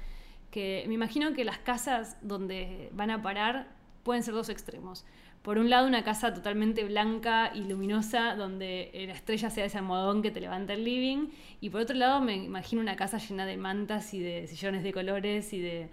que 0.50 0.84
me 0.88 0.96
imagino 0.96 1.34
que 1.34 1.46
las 1.46 1.60
casas 1.60 2.18
donde 2.22 2.90
van 2.94 3.12
a 3.12 3.22
parar 3.22 3.68
pueden 4.04 4.24
ser 4.24 4.34
dos 4.34 4.50
extremos. 4.50 5.06
Por 5.44 5.58
un 5.58 5.70
lado, 5.70 5.88
una 5.88 6.04
casa 6.04 6.34
totalmente 6.34 6.84
blanca 6.84 7.52
y 7.54 7.64
luminosa, 7.64 8.36
donde 8.36 8.92
la 9.08 9.14
estrella 9.14 9.50
sea 9.50 9.66
ese 9.66 9.78
almohadón 9.78 10.22
que 10.22 10.30
te 10.30 10.40
levanta 10.40 10.74
el 10.74 10.84
living. 10.84 11.30
Y 11.62 11.72
por 11.72 11.82
otro 11.82 11.96
lado, 11.96 12.22
me 12.22 12.36
imagino 12.36 12.82
una 12.82 12.96
casa 12.96 13.18
llena 13.18 13.46
de 13.46 13.58
mantas 13.58 14.14
y 14.14 14.20
de 14.20 14.46
sillones 14.48 14.84
de 14.84 14.94
colores 14.94 15.52
y 15.54 15.60
de 15.60 15.90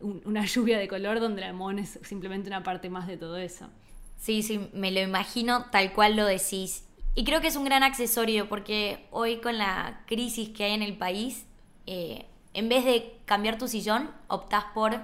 una 0.00 0.44
lluvia 0.44 0.78
de 0.78 0.86
color, 0.86 1.18
donde 1.18 1.40
el 1.42 1.48
almohadón 1.48 1.78
es 1.78 1.98
simplemente 2.02 2.48
una 2.48 2.62
parte 2.62 2.90
más 2.90 3.06
de 3.06 3.16
todo 3.16 3.38
eso. 3.38 3.70
Sí, 4.24 4.42
sí, 4.42 4.70
me 4.72 4.90
lo 4.90 5.00
imagino 5.00 5.66
tal 5.66 5.92
cual 5.92 6.16
lo 6.16 6.24
decís. 6.24 6.86
Y 7.14 7.24
creo 7.24 7.42
que 7.42 7.48
es 7.48 7.56
un 7.56 7.64
gran 7.66 7.82
accesorio 7.82 8.48
porque 8.48 9.06
hoy 9.10 9.36
con 9.42 9.58
la 9.58 10.00
crisis 10.06 10.48
que 10.48 10.64
hay 10.64 10.72
en 10.72 10.82
el 10.82 10.96
país, 10.96 11.44
eh, 11.86 12.24
en 12.54 12.70
vez 12.70 12.86
de 12.86 13.18
cambiar 13.26 13.58
tu 13.58 13.68
sillón, 13.68 14.10
optás 14.28 14.64
por 14.72 14.98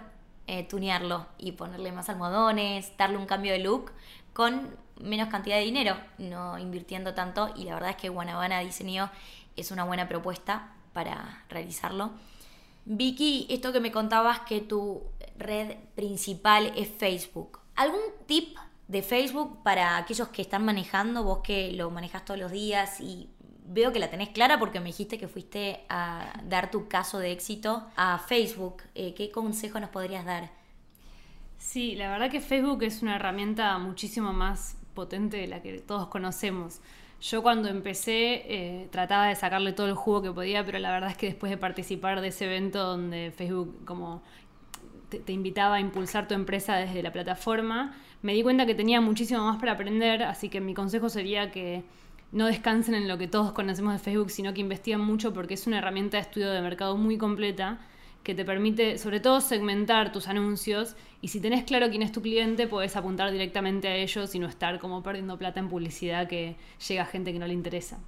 eh, 0.47 0.63
tunearlo 0.63 1.27
y 1.37 1.53
ponerle 1.53 1.93
más 1.93 2.09
almohadones, 2.09 2.97
darle 2.97 3.19
un 3.19 3.27
cambio 3.27 3.53
de 3.53 3.59
look 3.59 3.93
con 4.33 4.75
menos 4.99 5.29
cantidad 5.29 5.57
de 5.57 5.65
dinero, 5.65 5.99
no 6.17 6.59
invirtiendo 6.59 7.13
tanto. 7.13 7.53
Y 7.55 7.65
la 7.65 7.75
verdad 7.75 7.91
es 7.91 7.97
que 7.97 8.09
Guanabana 8.09 8.61
Diseño 8.61 9.11
es 9.55 9.71
una 9.71 9.85
buena 9.85 10.09
propuesta 10.09 10.73
para 10.95 11.45
realizarlo. 11.51 12.13
Vicky, 12.87 13.49
esto 13.51 13.71
que 13.71 13.81
me 13.81 13.93
contabas 13.93 14.41
que 14.41 14.63
tu 14.63 15.03
red 15.37 15.77
principal 15.95 16.73
es 16.75 16.89
Facebook. 16.89 17.61
¿Algún 17.77 18.01
tip 18.27 18.57
de 18.91 19.03
Facebook 19.03 19.63
para 19.63 19.99
aquellos 19.99 20.29
que 20.29 20.43
están 20.43 20.65
manejando, 20.65 21.23
vos 21.23 21.39
que 21.45 21.71
lo 21.73 21.93
manejas 21.93 22.25
todos 22.25 22.41
los 22.41 22.51
días 22.51 23.01
y 23.01 23.31
veo 23.65 23.93
que 23.93 24.01
la 24.01 24.11
tenés 24.11 24.31
clara 24.31 24.59
porque 24.59 24.81
me 24.81 24.87
dijiste 24.87 25.17
que 25.17 25.29
fuiste 25.29 25.85
a 25.89 26.33
dar 26.45 26.73
tu 26.73 26.89
caso 26.89 27.21
de 27.21 27.31
éxito 27.31 27.87
a 27.95 28.19
Facebook. 28.19 28.83
Eh, 28.97 29.15
¿Qué 29.15 29.31
consejo 29.31 29.79
nos 29.79 29.91
podrías 29.91 30.25
dar? 30.25 30.51
Sí, 31.57 31.95
la 31.95 32.11
verdad 32.11 32.33
que 32.33 32.41
Facebook 32.41 32.83
es 32.83 33.01
una 33.01 33.15
herramienta 33.15 33.79
muchísimo 33.79 34.33
más 34.33 34.77
potente 34.93 35.37
de 35.37 35.47
la 35.47 35.63
que 35.63 35.79
todos 35.79 36.09
conocemos. 36.09 36.81
Yo 37.21 37.45
cuando 37.45 37.69
empecé 37.69 38.43
eh, 38.49 38.89
trataba 38.91 39.27
de 39.27 39.37
sacarle 39.37 39.73
todo 39.73 39.87
el 39.87 39.95
jugo 39.95 40.21
que 40.21 40.33
podía, 40.33 40.67
pero 40.67 40.81
la 40.81 40.91
verdad 40.91 41.11
es 41.11 41.17
que 41.17 41.27
después 41.27 41.51
de 41.51 41.59
participar 41.59 42.21
de 42.21 42.29
ese 42.29 42.47
evento 42.47 42.83
donde 42.85 43.31
Facebook 43.31 43.85
como 43.85 44.21
te, 45.11 45.33
invitaba 45.33 45.77
a 45.77 45.81
impulsar 45.81 46.29
tu 46.29 46.35
empresa 46.35 46.77
desde 46.77 47.03
la 47.03 47.13
plataforma, 47.13 47.95
me 48.23 48.33
di 48.35 48.43
cuenta 48.43 48.67
que 48.67 48.75
tenía 48.75 49.01
muchísimo 49.01 49.45
más 49.45 49.59
para 49.59 49.73
aprender, 49.73 50.23
así 50.23 50.49
que 50.49 50.61
mi 50.61 50.75
consejo 50.75 51.09
sería 51.09 51.51
que 51.51 51.83
no 52.33 52.47
descansen 52.47 52.95
en 52.95 53.09
lo 53.09 53.19
que 53.19 53.27
todos 53.27 53.53
conocemos 53.53 53.93
de 53.93 53.99
Facebook, 53.99 54.31
sino 54.31 54.55
que 54.55 54.61
investiguen 54.61 55.01
mucho 55.01 55.35
porque 55.35 55.55
es 55.55 55.67
una 55.67 55.79
herramienta 55.79 56.17
de 56.17 56.23
estudio 56.23 56.51
de 56.51 56.63
mercado 56.63 56.97
muy 56.97 57.19
completa 57.19 57.81
que 58.23 58.35
te 58.35 58.45
permite 58.45 58.99
sobre 58.99 59.19
todo 59.21 59.41
segmentar 59.41 60.13
tus 60.13 60.29
anuncios 60.29 60.95
y 61.23 61.29
si 61.29 61.41
tenés 61.41 61.65
claro 61.65 61.89
quién 61.89 62.03
es 62.03 62.13
tu 62.13 62.21
cliente 62.21 62.67
puedes 62.67 62.95
apuntar 62.97 63.33
directamente 63.33 63.89
a 63.89 63.97
ellos 63.97 64.35
y 64.35 64.39
no 64.39 64.47
estar 64.47 64.79
como 64.79 65.03
perdiendo 65.03 65.39
plata 65.39 65.61
en 65.61 65.69
publicidad 65.69 66.29
que 66.29 66.57
llega 66.87 67.05
gente 67.07 67.33
que 67.33 67.39
no 67.39 67.47
le 67.47 67.55
interesa. 67.55 67.99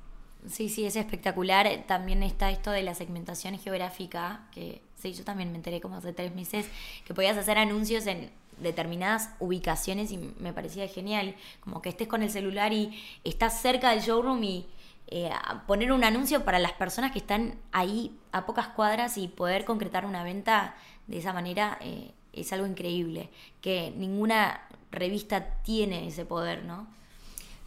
Sí, 0.49 0.69
sí, 0.69 0.85
es 0.85 0.97
espectacular. 0.97 1.69
También 1.87 2.23
está 2.23 2.51
esto 2.51 2.71
de 2.71 2.83
la 2.83 2.95
segmentación 2.95 3.59
geográfica, 3.59 4.49
que 4.53 4.83
sí, 4.97 5.13
yo 5.13 5.25
también 5.25 5.53
me 5.53 5.57
enteré 5.57 5.81
como 5.81 5.97
hace 5.97 6.13
tres 6.13 6.35
meses, 6.35 6.67
que 7.05 7.15
podías 7.15 7.37
hacer 7.37 7.59
anuncios 7.59 8.07
en 8.07 8.31
determinadas 8.59 9.31
ubicaciones 9.39 10.11
y 10.11 10.19
me 10.19 10.53
parecía 10.53 10.87
genial, 10.89 11.35
como 11.61 11.81
que 11.81 11.89
estés 11.89 12.09
con 12.09 12.23
el 12.23 12.31
celular 12.31 12.73
y 12.73 13.01
estás 13.25 13.61
cerca 13.61 13.91
del 13.91 14.01
showroom 14.01 14.43
y 14.43 14.67
eh, 15.09 15.31
poner 15.67 15.93
un 15.93 16.05
anuncio 16.05 16.45
para 16.45 16.59
las 16.59 16.73
personas 16.73 17.13
que 17.13 17.19
están 17.19 17.55
ahí 17.73 18.17
a 18.33 18.47
pocas 18.47 18.69
cuadras 18.69 19.19
y 19.19 19.29
poder 19.29 19.65
concretar 19.65 20.07
una 20.07 20.25
venta 20.25 20.75
de 21.07 21.19
esa 21.19 21.33
manera 21.33 21.79
eh, 21.81 22.13
es 22.33 22.53
algo 22.53 22.67
increíble, 22.67 23.31
que 23.61 23.93
ninguna 23.97 24.63
revista 24.91 25.63
tiene 25.63 26.09
ese 26.09 26.25
poder, 26.25 26.65
¿no? 26.65 26.87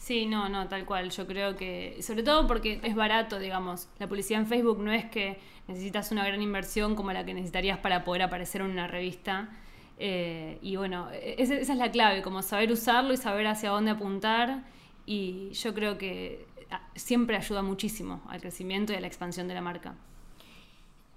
Sí, 0.05 0.27
no, 0.27 0.50
no, 0.50 0.67
tal 0.67 0.85
cual. 0.85 1.09
Yo 1.09 1.25
creo 1.25 1.55
que, 1.55 1.97
sobre 2.03 2.21
todo 2.21 2.45
porque 2.45 2.79
es 2.83 2.93
barato, 2.93 3.39
digamos. 3.39 3.88
La 3.97 4.07
publicidad 4.07 4.39
en 4.39 4.45
Facebook 4.45 4.77
no 4.77 4.91
es 4.91 5.05
que 5.05 5.39
necesitas 5.67 6.12
una 6.12 6.24
gran 6.24 6.43
inversión 6.43 6.93
como 6.93 7.12
la 7.12 7.25
que 7.25 7.33
necesitarías 7.33 7.79
para 7.79 8.03
poder 8.03 8.21
aparecer 8.21 8.62
en 8.62 8.69
una 8.69 8.85
revista. 8.85 9.50
Eh, 9.97 10.59
y 10.62 10.75
bueno, 10.75 11.09
esa, 11.12 11.55
es 11.55 11.69
la 11.69 11.89
clave, 11.89 12.21
como 12.21 12.43
saber 12.43 12.71
usarlo 12.71 13.13
y 13.13 13.17
saber 13.17 13.47
hacia 13.47 13.71
dónde 13.71 13.89
apuntar. 13.89 14.65
Y 15.07 15.50
yo 15.53 15.74
creo 15.74 15.97
que 15.97 16.45
ah, 16.69 16.88
siempre 16.93 17.35
ayuda 17.35 17.63
muchísimo 17.63 18.21
al 18.29 18.41
crecimiento 18.41 18.93
y 18.93 18.97
a 18.97 19.00
la 19.00 19.07
expansión 19.07 19.47
de 19.47 19.55
la 19.55 19.62
marca. 19.62 19.95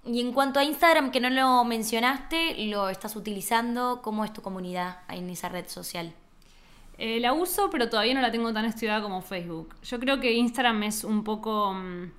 Y 0.03 0.19
en 0.19 0.33
cuanto 0.33 0.59
a 0.59 0.63
Instagram, 0.63 1.11
que 1.11 1.19
no 1.19 1.29
lo 1.29 1.63
mencionaste, 1.63 2.55
¿lo 2.65 2.89
estás 2.89 3.15
utilizando? 3.15 4.01
¿Cómo 4.01 4.25
es 4.25 4.33
tu 4.33 4.41
comunidad 4.41 5.01
en 5.09 5.29
esa 5.29 5.47
red 5.47 5.67
social? 5.67 6.15
Eh, 7.01 7.21
la 7.21 7.31
uso, 7.31 7.69
pero 7.69 7.89
todavía 7.89 8.13
no 8.13 8.19
la 8.19 8.29
tengo 8.29 8.51
tan 8.51 8.65
estudiada 8.65 9.01
como 9.01 9.21
Facebook. 9.21 9.73
Yo 9.83 10.01
creo 10.01 10.19
que 10.19 10.33
Instagram 10.33 10.83
es 10.83 11.05
un 11.05 11.23
poco... 11.23 11.73
Mm, 11.73 12.11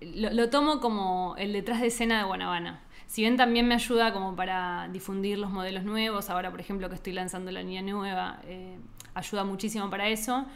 lo, 0.00 0.48
tomo 0.48 0.80
como 0.80 1.34
el 1.36 1.52
detrás 1.52 1.82
de 1.82 1.88
escena 1.88 2.16
de 2.16 2.24
Guanabana. 2.24 2.80
Si 3.06 3.20
bien 3.20 3.36
también 3.36 3.68
me 3.68 3.74
ayuda 3.74 4.14
como 4.14 4.34
para 4.34 4.88
difundir 4.88 5.38
los 5.38 5.50
modelos 5.50 5.84
nuevos, 5.84 6.30
ahora 6.30 6.50
por 6.50 6.60
ejemplo 6.60 6.88
que 6.88 6.94
estoy 6.94 7.12
lanzando 7.12 7.50
la 7.50 7.60
línea 7.60 7.82
nueva, 7.82 8.40
eh, 8.44 8.78
ayuda 9.12 9.44
muchísimo 9.44 9.90
para 9.90 10.08
eso. 10.08 10.46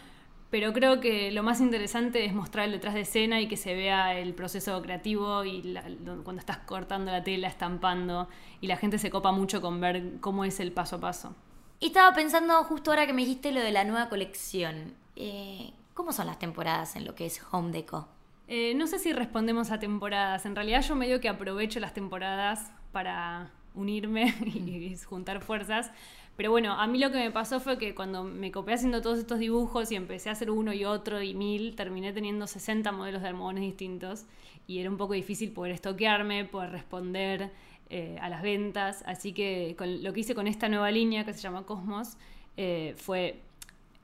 Pero 0.48 0.72
creo 0.72 0.98
que 1.00 1.30
lo 1.30 1.42
más 1.42 1.60
interesante 1.60 2.24
es 2.24 2.32
mostrar 2.32 2.64
el 2.64 2.72
detrás 2.72 2.94
de 2.94 3.02
escena 3.02 3.42
y 3.42 3.48
que 3.48 3.58
se 3.58 3.74
vea 3.74 4.18
el 4.18 4.32
proceso 4.32 4.80
creativo 4.80 5.44
y 5.44 5.76
cuando 6.24 6.40
estás 6.40 6.56
cortando 6.58 7.12
la 7.12 7.22
tela, 7.22 7.48
estampando, 7.48 8.30
y 8.62 8.68
la 8.68 8.78
gente 8.78 8.96
se 8.96 9.10
copa 9.10 9.32
mucho 9.32 9.60
con 9.60 9.78
ver 9.82 10.14
cómo 10.20 10.46
es 10.46 10.60
el 10.60 10.72
paso 10.72 10.96
a 10.96 11.00
paso. 11.00 11.36
Y 11.80 11.86
estaba 11.86 12.12
pensando 12.12 12.64
justo 12.64 12.90
ahora 12.90 13.06
que 13.06 13.12
me 13.12 13.22
dijiste 13.22 13.52
lo 13.52 13.60
de 13.60 13.70
la 13.70 13.84
nueva 13.84 14.08
colección. 14.08 14.94
Eh, 15.14 15.72
¿Cómo 15.94 16.12
son 16.12 16.26
las 16.26 16.38
temporadas 16.38 16.96
en 16.96 17.04
lo 17.04 17.14
que 17.14 17.26
es 17.26 17.40
Home 17.52 17.70
Deco? 17.70 18.08
Eh, 18.48 18.74
no 18.74 18.88
sé 18.88 18.98
si 18.98 19.12
respondemos 19.12 19.70
a 19.70 19.78
temporadas. 19.78 20.44
En 20.44 20.56
realidad 20.56 20.82
yo 20.82 20.96
medio 20.96 21.20
que 21.20 21.28
aprovecho 21.28 21.78
las 21.78 21.94
temporadas 21.94 22.72
para 22.90 23.52
unirme 23.76 24.34
y, 24.44 24.96
juntar 25.04 25.40
fuerzas. 25.40 25.92
Pero 26.36 26.50
bueno, 26.50 26.72
a 26.72 26.86
mí 26.88 26.98
lo 26.98 27.12
que 27.12 27.18
me 27.18 27.30
pasó 27.30 27.60
fue 27.60 27.78
que 27.78 27.94
cuando 27.94 28.24
me 28.24 28.50
copé 28.50 28.72
haciendo 28.72 29.00
todos 29.00 29.20
estos 29.20 29.38
dibujos 29.38 29.92
y 29.92 29.96
empecé 29.96 30.30
a 30.30 30.32
hacer 30.32 30.50
uno 30.50 30.72
y 30.72 30.84
otro 30.84 31.22
y 31.22 31.34
mil, 31.34 31.76
terminé 31.76 32.12
teniendo 32.12 32.48
60 32.48 32.90
modelos 32.90 33.22
de 33.22 33.28
almohadones 33.28 33.62
distintos 33.62 34.24
y 34.66 34.80
era 34.80 34.90
un 34.90 34.96
poco 34.96 35.14
difícil 35.14 35.52
poder 35.52 35.72
estoquearme, 35.72 36.44
poder 36.44 36.70
responder 36.70 37.52
eh, 37.90 38.18
a 38.20 38.28
las 38.28 38.42
ventas. 38.42 39.02
Así 39.06 39.32
que 39.32 39.76
lo 39.78 40.12
que 40.12 40.20
hice 40.20 40.34
con 40.34 40.46
esta 40.46 40.68
nueva 40.68 40.90
línea 40.90 41.24
que 41.24 41.32
se 41.32 41.40
llama 41.40 41.64
Cosmos 41.64 42.16
eh, 42.56 42.94
fue 42.96 43.40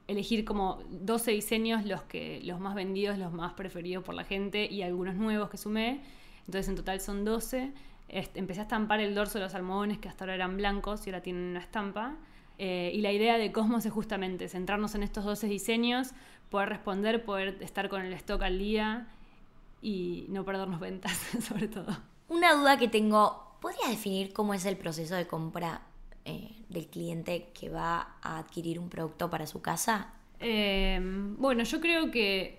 elegir 0.06 0.44
como 0.44 0.82
12 0.90 1.30
diseños, 1.30 1.84
los, 1.84 2.02
que, 2.02 2.40
los 2.44 2.60
más 2.60 2.74
vendidos, 2.74 3.18
los 3.18 3.32
más 3.32 3.54
preferidos 3.54 4.04
por 4.04 4.14
la 4.14 4.24
gente 4.24 4.66
y 4.70 4.82
algunos 4.82 5.14
nuevos 5.14 5.50
que 5.50 5.56
sumé. 5.56 6.02
Entonces 6.46 6.68
en 6.68 6.76
total 6.76 7.00
son 7.00 7.24
12. 7.24 7.72
empecé 8.08 8.60
a 8.60 8.64
estampar 8.64 9.00
el 9.00 9.14
dorso 9.14 9.38
de 9.38 9.44
los 9.44 9.54
almohadones 9.54 9.98
que 9.98 10.08
hasta 10.08 10.24
ahora 10.24 10.34
eran 10.34 10.56
blancos 10.56 11.06
y 11.06 11.10
ahora 11.10 11.22
tienen 11.22 11.42
una 11.44 11.60
estampa. 11.60 12.16
Eh, 12.58 12.92
y 12.94 13.00
la 13.00 13.12
idea 13.12 13.36
de 13.36 13.50
Cosmos 13.50 13.84
es 13.84 13.92
justamente 13.92 14.48
centrarnos 14.48 14.94
en 14.94 15.02
estos 15.02 15.24
12 15.24 15.48
diseños, 15.48 16.12
poder 16.50 16.68
responder, 16.68 17.24
poder 17.24 17.58
estar 17.60 17.88
con 17.88 18.02
el 18.02 18.12
stock 18.12 18.42
al 18.42 18.58
día 18.58 19.08
y 19.82 20.26
no 20.28 20.44
perdernos 20.44 20.80
ventas, 20.80 21.12
sobre 21.40 21.68
todo. 21.68 21.96
Una 22.28 22.54
duda 22.54 22.78
que 22.78 22.88
tengo, 22.88 23.43
¿Podrías 23.64 23.88
definir 23.88 24.34
cómo 24.34 24.52
es 24.52 24.66
el 24.66 24.76
proceso 24.76 25.14
de 25.14 25.26
compra 25.26 25.80
eh, 26.26 26.50
del 26.68 26.86
cliente 26.86 27.48
que 27.58 27.70
va 27.70 28.18
a 28.20 28.36
adquirir 28.36 28.78
un 28.78 28.90
producto 28.90 29.30
para 29.30 29.46
su 29.46 29.62
casa? 29.62 30.12
Em, 30.38 31.34
bueno, 31.38 31.62
yo 31.62 31.80
creo 31.80 32.10
que 32.10 32.58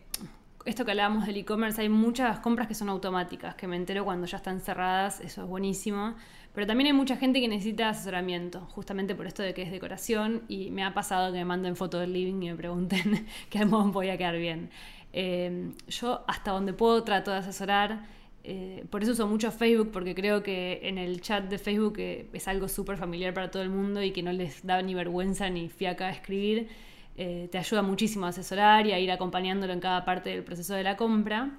esto 0.66 0.84
que 0.84 0.90
hablábamos 0.90 1.28
del 1.28 1.38
e-commerce, 1.38 1.80
hay 1.80 1.90
muchas 1.90 2.40
compras 2.40 2.68
que 2.68 2.74
son 2.74 2.90
automáticas, 2.90 3.54
que 3.54 3.68
me 3.68 3.76
entero 3.76 4.04
cuando 4.04 4.26
ya 4.26 4.38
están 4.38 4.60
cerradas, 4.62 5.20
eso 5.20 5.44
es 5.44 5.48
buenísimo. 5.48 6.16
Pero 6.56 6.66
también 6.66 6.88
hay 6.88 6.94
mucha 6.94 7.18
gente 7.18 7.40
que 7.40 7.48
necesita 7.48 7.90
asesoramiento, 7.90 8.62
justamente 8.72 9.14
por 9.14 9.28
esto 9.28 9.44
de 9.44 9.54
que 9.54 9.62
es 9.62 9.70
decoración, 9.70 10.42
y 10.48 10.72
me 10.72 10.84
ha 10.84 10.96
pasado 10.96 11.32
que 11.32 11.38
me 11.38 11.46
manden 11.46 11.76
fotos 11.76 12.02
del 12.02 12.14
living 12.14 12.42
y 12.42 12.50
me 12.50 12.56
pregunten 12.56 13.28
qué 13.52 13.64
modo 13.64 13.92
voy 13.92 14.10
a 14.10 14.18
quedar 14.18 14.38
bien. 14.38 14.72
Em, 15.14 15.76
yo 15.88 16.26
hasta 16.28 16.50
donde 16.50 16.74
puedo 16.74 17.04
trato 17.04 17.30
de 17.30 17.38
asesorar. 17.38 18.16
Eh, 18.48 18.86
por 18.92 19.02
eso 19.02 19.14
uso 19.14 19.26
mucho 19.26 19.52
Facebook, 19.52 19.90
porque 19.92 20.14
creo 20.14 20.44
que 20.44 20.82
en 20.84 21.00
el 21.00 21.20
chat 21.20 21.46
de 21.46 21.58
Facebook 21.58 21.96
eh, 21.98 22.30
es 22.32 22.48
algo 22.48 22.68
súper 22.68 22.96
familiar 22.96 23.34
para 23.34 23.50
todo 23.50 23.64
el 23.64 23.70
mundo 23.70 24.04
y 24.04 24.12
que 24.12 24.22
no 24.22 24.32
les 24.32 24.64
da 24.64 24.80
ni 24.84 24.94
vergüenza 24.94 25.50
ni 25.50 25.68
fiaca 25.68 26.12
escribir. 26.12 26.70
Eh, 27.18 27.50
te 27.52 27.58
ayuda 27.58 27.82
muchísimo 27.82 28.28
a 28.28 28.30
asesorar 28.30 28.86
y 28.86 28.92
a 28.92 29.00
ir 29.00 29.10
acompañándolo 29.10 29.74
en 29.74 29.80
cada 29.80 30.06
parte 30.06 30.30
del 30.30 30.44
proceso 30.44 30.76
de 30.76 30.84
la 30.84 30.96
compra. 30.96 31.58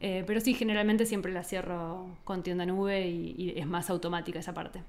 pero 0.00 0.40
sí, 0.40 0.54
generalmente 0.54 1.06
siempre 1.06 1.32
la 1.32 1.44
cierro 1.44 2.16
con 2.24 2.42
tienda 2.42 2.66
nube 2.66 3.06
y, 3.06 3.34
y 3.36 3.58
es 3.60 3.66
más 3.66 3.90
automática 3.90 4.40
esa 4.40 4.54
parte. 4.54 4.82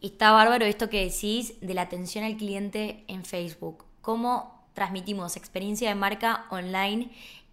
Está 0.00 0.30
bárbaro 0.32 0.64
esto 0.64 0.88
que 0.88 1.04
decís 1.04 1.60
de 1.60 1.74
la 1.74 1.82
atención 1.82 2.24
al 2.24 2.36
cliente 2.36 3.04
en 3.08 3.24
Facebook. 3.24 3.84
¿Cómo 4.00 4.66
transmitimos 4.72 5.36
experiencia 5.36 5.88
de 5.88 5.94
marca 5.94 6.46
online 6.50 7.10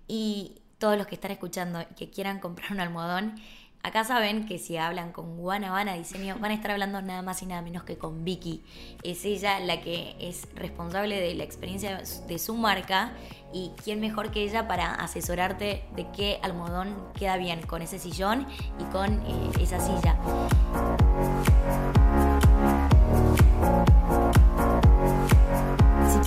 y 0.07 0.58
todos 0.79 0.97
los 0.97 1.07
que 1.07 1.15
están 1.15 1.31
escuchando 1.31 1.81
y 1.81 1.93
que 1.93 2.09
quieran 2.09 2.39
comprar 2.39 2.71
un 2.71 2.79
almohadón, 2.79 3.35
acá 3.83 4.03
saben 4.03 4.45
que 4.45 4.57
si 4.57 4.77
hablan 4.77 5.11
con 5.11 5.37
Guanabana 5.37 5.93
Diseño, 5.93 6.37
van 6.39 6.51
a 6.51 6.53
estar 6.53 6.71
hablando 6.71 7.01
nada 7.01 7.21
más 7.21 7.41
y 7.41 7.45
nada 7.45 7.61
menos 7.61 7.83
que 7.83 7.97
con 7.97 8.23
Vicky. 8.23 8.63
Es 9.03 9.25
ella 9.25 9.59
la 9.59 9.81
que 9.81 10.15
es 10.19 10.47
responsable 10.55 11.19
de 11.19 11.35
la 11.35 11.43
experiencia 11.43 12.01
de 12.27 12.39
su 12.39 12.55
marca 12.55 13.11
y 13.53 13.71
quién 13.83 13.99
mejor 13.99 14.31
que 14.31 14.43
ella 14.43 14.67
para 14.67 14.95
asesorarte 14.95 15.83
de 15.95 16.07
qué 16.15 16.39
almohadón 16.41 16.95
queda 17.13 17.37
bien 17.37 17.61
con 17.61 17.81
ese 17.81 17.99
sillón 17.99 18.47
y 18.79 18.83
con 18.85 19.13
eh, 19.25 19.51
esa 19.59 19.79
silla. 19.79 20.17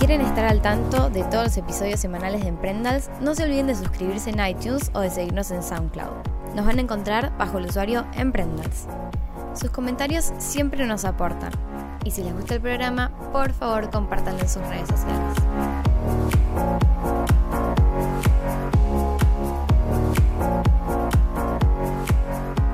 Quieren 0.05 0.19
estar 0.19 0.43
al 0.43 0.61
tanto 0.61 1.09
de 1.09 1.23
todos 1.23 1.45
los 1.45 1.55
episodios 1.55 1.97
semanales 1.97 2.41
de 2.41 2.49
Emprendals, 2.49 3.09
no 3.21 3.33
se 3.35 3.45
olviden 3.45 3.67
de 3.67 3.75
suscribirse 3.75 4.31
en 4.31 4.45
iTunes 4.45 4.91
o 4.93 4.99
de 4.99 5.09
seguirnos 5.09 5.49
en 5.49 5.63
SoundCloud. 5.63 6.11
Nos 6.53 6.65
van 6.65 6.77
a 6.77 6.81
encontrar 6.81 7.31
bajo 7.37 7.57
el 7.57 7.67
usuario 7.67 8.05
Emprendals. 8.15 8.85
Sus 9.53 9.69
comentarios 9.69 10.33
siempre 10.39 10.85
nos 10.85 11.05
aportan. 11.05 11.53
Y 12.03 12.11
si 12.11 12.21
les 12.21 12.33
gusta 12.33 12.55
el 12.55 12.59
programa, 12.59 13.11
por 13.31 13.53
favor 13.53 13.89
compártanlo 13.91 14.41
en 14.41 14.49
sus 14.49 14.61
redes 14.63 14.89
sociales. 14.89 15.37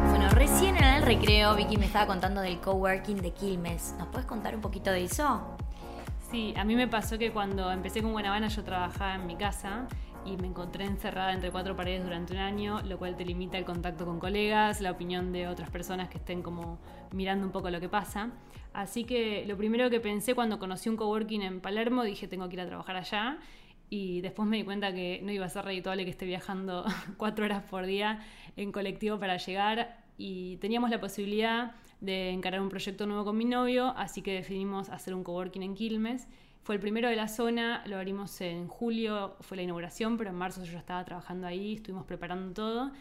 Bueno, 0.09 0.29
recién 0.31 0.77
en 0.77 0.83
el 0.83 1.03
recreo 1.03 1.55
Vicky 1.55 1.77
me 1.77 1.85
estaba 1.85 2.07
contando 2.07 2.41
del 2.41 2.59
coworking 2.59 3.21
de 3.21 3.29
Quilmes. 3.33 3.93
¿Nos 3.99 4.07
puedes 4.07 4.25
contar 4.25 4.55
un 4.55 4.61
poquito 4.61 4.89
de 4.89 5.03
eso? 5.03 5.59
Sí, 6.29 6.53
a 6.55 6.63
mí 6.63 6.75
me 6.75 6.87
pasó 6.87 7.17
que 7.17 7.31
cuando 7.31 7.71
empecé 7.71 8.03
con 8.03 8.11
Buenavana 8.11 8.49
yo 8.49 8.63
trabajaba 8.63 9.15
en 9.15 9.25
mi 9.25 9.35
casa 9.35 9.87
y 10.25 10.37
me 10.37 10.45
encontré 10.45 10.85
encerrada 10.85 11.33
entre 11.33 11.49
cuatro 11.49 11.75
paredes 11.75 12.03
durante 12.03 12.33
un 12.33 12.39
año, 12.39 12.81
lo 12.83 12.99
cual 12.99 13.15
te 13.17 13.25
limita 13.25 13.57
el 13.57 13.65
contacto 13.65 14.05
con 14.05 14.19
colegas, 14.19 14.79
la 14.79 14.91
opinión 14.91 15.31
de 15.31 15.47
otras 15.47 15.71
personas 15.71 16.07
que 16.07 16.19
estén 16.19 16.43
como 16.43 16.77
mirando 17.11 17.47
un 17.47 17.51
poco 17.51 17.71
lo 17.71 17.79
que 17.79 17.89
pasa. 17.89 18.29
Así 18.73 19.05
que 19.05 19.43
lo 19.47 19.57
primero 19.57 19.89
que 19.89 19.99
pensé 19.99 20.35
cuando 20.35 20.59
conocí 20.59 20.87
un 20.87 20.97
coworking 20.97 21.41
en 21.41 21.61
Palermo, 21.61 22.03
dije 22.03 22.27
tengo 22.27 22.47
que 22.47 22.53
ir 22.57 22.61
a 22.61 22.67
trabajar 22.67 22.95
allá 22.95 23.39
y 23.89 24.21
después 24.21 24.47
me 24.47 24.57
di 24.57 24.63
cuenta 24.63 24.93
que 24.93 25.21
no 25.23 25.31
iba 25.31 25.47
a 25.47 25.49
ser 25.49 25.65
redituable 25.65 26.05
que 26.05 26.11
esté 26.11 26.27
viajando 26.27 26.85
cuatro 27.17 27.45
horas 27.45 27.63
por 27.63 27.87
día 27.87 28.23
en 28.55 28.71
colectivo 28.71 29.17
para 29.17 29.37
llegar 29.37 29.97
y 30.15 30.57
teníamos 30.57 30.91
la 30.91 30.99
posibilidad 30.99 31.71
de 31.99 32.29
encarar 32.29 32.61
un 32.61 32.69
proyecto 32.69 33.05
nuevo 33.05 33.25
con 33.25 33.37
mi 33.37 33.45
novio, 33.45 33.93
así 33.97 34.21
que 34.21 34.33
decidimos 34.33 34.89
hacer 34.89 35.13
un 35.13 35.23
coworking 35.23 35.63
en 35.63 35.75
Quilmes 35.75 36.27
fue 36.69 36.75
el 36.75 36.81
primero 36.81 37.09
de 37.09 37.15
la 37.15 37.27
zona, 37.27 37.83
lo 37.87 37.97
abrimos 37.97 38.41
en 38.41 38.67
julio, 38.67 39.35
fue 39.41 39.57
la 39.57 39.63
inauguración, 39.63 40.17
pero 40.17 40.29
en 40.29 40.35
marzo 40.35 40.63
yo 40.63 40.73
ya 40.73 40.77
estaba 40.77 41.03
trabajando 41.03 41.47
ahí, 41.47 41.73
estuvimos 41.73 42.05
preparando 42.05 42.53
todo. 42.53 42.91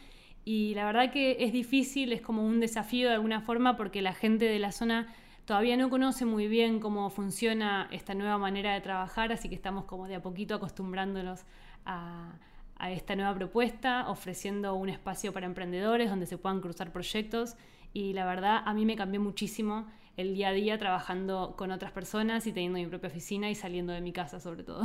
Y 0.45 0.75
la 0.75 0.87
verdad 0.87 1.12
que 1.12 1.37
es 1.40 1.52
difícil, 1.52 2.12
es 2.12 2.23
como 2.23 2.47
un 2.47 2.61
desafío 2.61 3.09
de 3.09 3.14
alguna 3.14 3.43
forma 3.43 3.76
porque 3.76 4.00
la 4.00 4.14
gente 4.14 4.47
de 4.47 4.59
la 4.59 4.73
zona 4.73 5.14
todavía 5.45 5.76
no 5.76 5.90
conoce 5.90 6.25
muy 6.25 6.49
bien 6.49 6.81
cómo 6.81 7.11
funciona 7.11 7.88
esta 7.90 8.14
nueva 8.14 8.38
manera 8.38 8.73
de 8.73 8.81
trabajar, 8.81 9.33
así 9.33 9.49
que 9.49 9.55
estamos 9.55 9.85
como 9.85 10.09
de 10.09 10.14
a 10.14 10.23
poquito 10.23 10.55
acostumbrándonos 10.55 11.45
a, 11.85 12.38
a 12.76 12.90
esta 12.90 13.17
nueva 13.17 13.35
propuesta, 13.35 14.09
ofreciendo 14.09 14.75
un 14.76 14.88
espacio 14.88 15.33
para 15.33 15.45
emprendedores 15.45 16.09
donde 16.09 16.25
se 16.25 16.38
puedan 16.38 16.61
cruzar 16.61 16.90
proyectos. 16.90 17.57
Y 17.92 18.12
la 18.12 18.26
verdad 18.26 18.62
a 18.64 18.75
mí 18.75 18.85
me 18.85 18.97
cambió 18.97 19.21
muchísimo 19.21 19.87
el 20.16 20.35
día 20.35 20.49
a 20.49 20.52
día 20.52 20.78
trabajando 20.78 21.54
con 21.57 21.71
otras 21.71 21.92
personas 21.92 22.47
y 22.47 22.52
teniendo 22.52 22.78
mi 22.78 22.87
propia 22.87 23.09
oficina 23.09 23.50
y 23.50 23.54
saliendo 23.54 23.92
de 23.92 24.00
mi 24.00 24.12
casa 24.12 24.40
sobre 24.40 24.64
todo. 24.64 24.83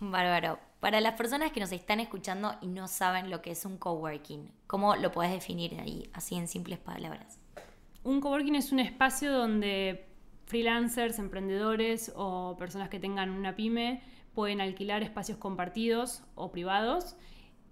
Bárbaro. 0.00 0.58
Para 0.80 1.02
las 1.02 1.14
personas 1.14 1.52
que 1.52 1.60
nos 1.60 1.72
están 1.72 2.00
escuchando 2.00 2.54
y 2.62 2.68
no 2.68 2.88
saben 2.88 3.28
lo 3.28 3.42
que 3.42 3.50
es 3.50 3.66
un 3.66 3.76
coworking, 3.76 4.50
¿cómo 4.66 4.96
lo 4.96 5.12
puedes 5.12 5.30
definir 5.30 5.78
ahí, 5.78 6.08
así 6.14 6.36
en 6.36 6.48
simples 6.48 6.78
palabras? 6.78 7.38
Un 8.02 8.22
coworking 8.22 8.54
es 8.54 8.72
un 8.72 8.80
espacio 8.80 9.30
donde 9.30 10.06
freelancers, 10.46 11.18
emprendedores 11.18 12.12
o 12.16 12.56
personas 12.58 12.88
que 12.88 12.98
tengan 12.98 13.28
una 13.28 13.54
pyme 13.56 14.02
pueden 14.34 14.62
alquilar 14.62 15.02
espacios 15.02 15.36
compartidos 15.36 16.22
o 16.34 16.50
privados 16.50 17.14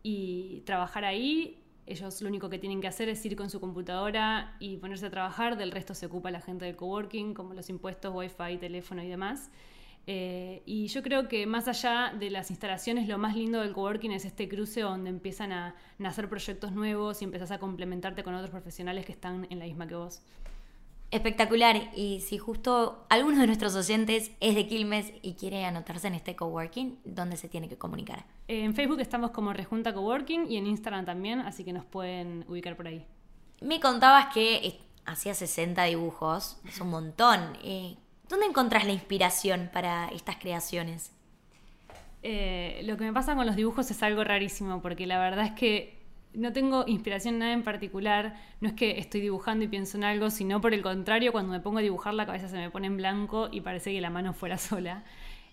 y 0.02 0.61
trabajar 0.66 1.07
ahí 1.07 1.64
ellos 1.88 2.21
lo 2.21 2.28
único 2.28 2.49
que 2.49 2.59
tienen 2.59 2.80
que 2.80 2.87
hacer 2.87 3.09
es 3.09 3.25
ir 3.25 3.35
con 3.35 3.50
su 3.50 3.61
computadora 3.61 4.57
y 4.61 4.76
ponerse 4.76 5.07
a 5.07 5.11
trabajar, 5.11 5.57
del 5.57 5.71
resto 5.71 5.95
se 5.95 6.07
ocupa 6.07 6.30
la 6.30 6.40
gente 6.40 6.66
del 6.66 6.76
coworking, 6.76 7.35
como 7.35 7.54
los 7.54 7.71
impuestos, 7.71 8.14
wifi, 8.14 8.59
teléfono 8.59 9.02
y 9.02 9.09
demás. 9.09 9.50
Eh, 10.07 10.62
y 10.64 10.87
yo 10.87 11.02
creo 11.02 11.28
que 11.28 11.47
más 11.47 11.68
allá 11.68 12.14
de 12.18 12.30
las 12.30 12.50
instalaciones, 12.50 13.09
lo 13.09 13.18
más 13.18 13.37
lindo 13.37 13.61
del 13.61 13.73
coworking 13.73 14.12
es 14.12 14.25
este 14.25 14.49
cruce 14.49 14.80
donde 14.80 15.11
empiezan 15.11 15.52
a 15.52 15.75
nacer 15.99 16.28
proyectos 16.28 16.73
nuevos 16.73 17.21
y 17.21 17.25
empezás 17.25 17.50
a 17.50 17.59
complementarte 17.59 18.23
con 18.23 18.34
otros 18.34 18.50
profesionales 18.50 19.04
que 19.04 19.12
están 19.12 19.47
en 19.50 19.58
la 19.58 19.67
misma 19.67 19.86
que 19.86 19.95
vos. 19.95 20.23
Espectacular. 21.10 21.90
Y 21.97 22.21
si 22.21 22.36
justo 22.38 23.06
alguno 23.08 23.40
de 23.40 23.47
nuestros 23.47 23.75
oyentes 23.75 24.30
es 24.40 24.54
de 24.54 24.66
Quilmes 24.66 25.12
y 25.23 25.34
quiere 25.34 25.64
anotarse 25.64 26.08
en 26.08 26.14
este 26.14 26.36
coworking, 26.36 26.99
¿dónde 27.04 27.36
se 27.36 27.49
tiene 27.49 27.68
que 27.68 27.78
comunicar? 27.78 28.26
En 28.47 28.75
Facebook 28.75 29.00
estamos 29.00 29.30
como 29.30 29.52
Rejunta 29.52 29.94
Coworking 29.94 30.50
y 30.50 30.58
en 30.58 30.66
Instagram 30.66 31.06
también, 31.06 31.40
así 31.40 31.64
que 31.64 31.73
nos 31.73 31.84
pueden 31.84 32.44
ubicar 32.49 32.76
por 32.76 32.88
ahí. 32.88 33.06
Me 33.60 33.80
contabas 33.80 34.32
que 34.34 34.80
hacía 35.06 35.34
60 35.34 35.82
dibujos, 35.84 36.58
es 36.66 36.80
un 36.80 36.90
montón. 36.90 37.56
Eh, 37.62 37.97
¿Dónde 38.28 38.47
encontrás 38.47 38.84
la 38.84 38.92
inspiración 38.92 39.71
para 39.73 40.08
estas 40.08 40.36
creaciones? 40.36 41.12
Eh, 42.23 42.82
lo 42.84 42.97
que 42.97 43.04
me 43.04 43.12
pasa 43.12 43.34
con 43.34 43.47
los 43.47 43.56
dibujos 43.56 43.90
es 43.90 44.02
algo 44.02 44.25
rarísimo, 44.25 44.82
porque 44.82 45.06
la 45.06 45.18
verdad 45.18 45.47
es 45.47 45.52
que 45.52 45.98
no 46.34 46.52
tengo 46.52 46.84
inspiración 46.86 47.34
en 47.34 47.41
nada 47.41 47.52
en 47.52 47.62
particular, 47.62 48.34
no 48.60 48.69
es 48.69 48.75
que 48.75 48.99
estoy 48.99 49.21
dibujando 49.21 49.64
y 49.64 49.69
pienso 49.69 49.97
en 49.97 50.04
algo, 50.04 50.30
sino 50.30 50.60
por 50.60 50.75
el 50.75 50.82
contrario, 50.82 51.32
cuando 51.32 51.52
me 51.52 51.60
pongo 51.60 51.78
a 51.78 51.82
dibujar 51.82 52.14
la 52.14 52.26
cabeza 52.26 52.49
se 52.49 52.56
me 52.56 52.71
pone 52.71 52.86
en 52.86 52.97
blanco 52.97 53.49
y 53.50 53.60
parece 53.60 53.93
que 53.93 54.00
la 54.00 54.10
mano 54.10 54.32
fuera 54.32 54.58
sola. 54.58 55.04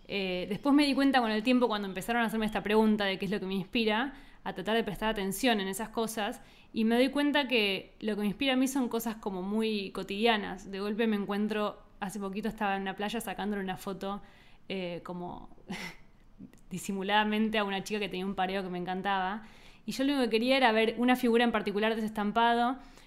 Eh, 0.08 0.46
después 0.50 0.76
me 0.76 0.86
di 0.86 0.94
cuenta 0.94 1.22
con 1.22 1.32
el 1.32 1.44
tiempo, 1.44 1.68
cuando 1.68 1.88
empezaron 1.88 2.22
a 2.22 2.26
hacerme 2.26 2.46
esta 2.46 2.62
pregunta 2.62 3.06
de 3.06 3.18
qué 3.18 3.26
es 3.26 3.32
lo 3.32 3.40
que 3.40 3.46
me 3.46 3.56
inspira, 3.56 4.14
a 4.44 4.54
tratar 4.54 4.76
de 4.76 4.84
prestar 4.84 5.10
atención 5.10 5.60
en 5.60 5.68
esas 5.68 5.90
cosas, 5.90 6.42
y 6.72 6.84
me 6.84 6.96
doy 6.96 7.10
cuenta 7.10 7.48
que 7.48 7.96
lo 8.02 8.16
que 8.16 8.22
me 8.22 8.28
inspira 8.28 8.54
a 8.54 8.56
mí 8.56 8.68
son 8.68 8.90
cosas 8.90 9.16
como 9.16 9.42
muy 9.42 9.92
cotidianas. 9.92 10.70
De 10.70 10.80
golpe 10.80 11.08
me 11.08 11.16
encuentro, 11.16 11.82
hace 12.00 12.20
poquito 12.20 12.50
estaba 12.50 12.76
en 12.76 12.84
una 12.84 12.96
playa 12.96 13.22
sacándole 13.22 13.64
una 13.64 13.78
foto 13.78 14.22
eh, 14.68 15.02
como 15.04 15.50
disimuladamente 16.70 17.58
a 17.58 17.64
una 17.64 17.84
chica 17.84 18.00
que 18.00 18.10
tenía 18.10 18.26
un 18.26 18.36
pareo 18.36 18.62
que 18.62 18.70
me 18.70 18.78
encantaba 18.78 19.44
y 19.86 19.92
yo 19.92 20.04
lo 20.04 20.14
único 20.14 20.26
que 20.26 20.32
quería 20.32 20.58
era 20.58 20.72
ver 20.72 20.96
una 20.98 21.16
figura 21.16 21.44
en 21.44 21.52
particular 21.52 21.96
de 21.96 22.02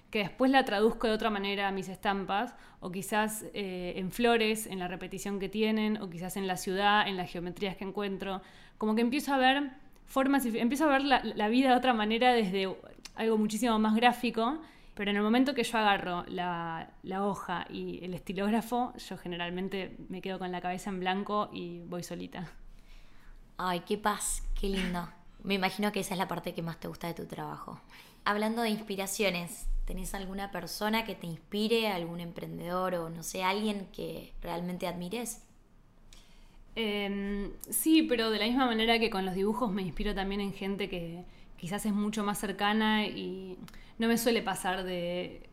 que 0.09 0.19
después 0.19 0.49
la 0.49 0.65
traduzco 0.65 1.07
de 1.07 1.13
otra 1.13 1.29
manera 1.29 1.67
a 1.67 1.71
mis 1.71 1.87
estampas, 1.87 2.55
o 2.79 2.91
quizás 2.91 3.45
eh, 3.53 3.93
en 3.95 4.11
flores, 4.11 4.65
en 4.65 4.79
la 4.79 4.87
repetición 4.87 5.39
que 5.39 5.49
tienen, 5.49 6.01
o 6.01 6.09
quizás 6.09 6.37
en 6.37 6.47
la 6.47 6.57
ciudad, 6.57 7.07
en 7.07 7.17
las 7.17 7.29
geometrías 7.31 7.75
que 7.75 7.83
encuentro. 7.83 8.41
Como 8.77 8.95
que 8.95 9.01
empiezo 9.01 9.33
a 9.33 9.37
ver 9.37 9.71
formas, 10.05 10.45
empiezo 10.45 10.85
a 10.85 10.97
ver 10.97 11.03
la, 11.03 11.47
vida 11.49 11.69
de 11.69 11.75
otra 11.75 11.93
manera 11.93 12.33
desde 12.33 12.75
algo 13.15 13.37
muchísimo 13.37 13.77
más 13.77 13.95
gráfico, 13.95 14.59
pero 14.95 15.11
en 15.11 15.17
el 15.17 15.23
momento 15.23 15.53
que 15.53 15.63
yo 15.63 15.77
agarro 15.77 16.25
la, 16.27 16.89
la 17.03 17.25
hoja 17.25 17.67
y 17.69 18.03
el 18.03 18.13
estilógrafo, 18.13 18.93
yo 18.97 19.17
generalmente 19.17 19.95
me 20.09 20.21
quedo 20.21 20.39
con 20.39 20.51
la 20.51 20.61
cabeza 20.61 20.89
en 20.89 20.99
blanco 20.99 21.49
y 21.53 21.81
voy 21.81 22.03
solita. 22.03 22.51
Ay, 23.57 23.81
qué 23.81 23.97
paz, 23.97 24.43
qué 24.59 24.69
lindo. 24.69 25.18
Me 25.43 25.53
imagino 25.53 25.91
que 25.91 26.01
esa 26.01 26.13
es 26.13 26.17
la 26.17 26.27
parte 26.27 26.53
que 26.53 26.61
más 26.61 26.79
te 26.79 26.87
gusta 26.87 27.07
de 27.07 27.13
tu 27.13 27.25
trabajo. 27.25 27.79
Hablando 28.25 28.61
de 28.61 28.69
inspiraciones, 28.69 29.67
¿tenés 29.85 30.13
alguna 30.13 30.51
persona 30.51 31.05
que 31.05 31.15
te 31.15 31.27
inspire, 31.27 31.87
algún 31.87 32.19
emprendedor 32.19 32.95
o 32.95 33.09
no 33.09 33.23
sé, 33.23 33.43
alguien 33.43 33.87
que 33.93 34.33
realmente 34.41 34.87
admires? 34.87 35.41
Em, 36.75 37.51
sí, 37.69 38.03
pero 38.03 38.29
de 38.29 38.39
la 38.39 38.45
misma 38.45 38.65
manera 38.65 38.99
que 38.99 39.09
con 39.09 39.25
los 39.25 39.35
dibujos 39.35 39.71
me 39.71 39.81
inspiro 39.81 40.13
también 40.13 40.41
en 40.41 40.53
gente 40.53 40.89
que 40.89 41.23
quizás 41.57 41.85
es 41.85 41.93
mucho 41.93 42.23
más 42.23 42.37
cercana 42.37 43.05
y 43.07 43.57
no 43.97 44.07
me 44.07 44.17
suele 44.17 44.41
pasar 44.41 44.83
de 44.83 45.49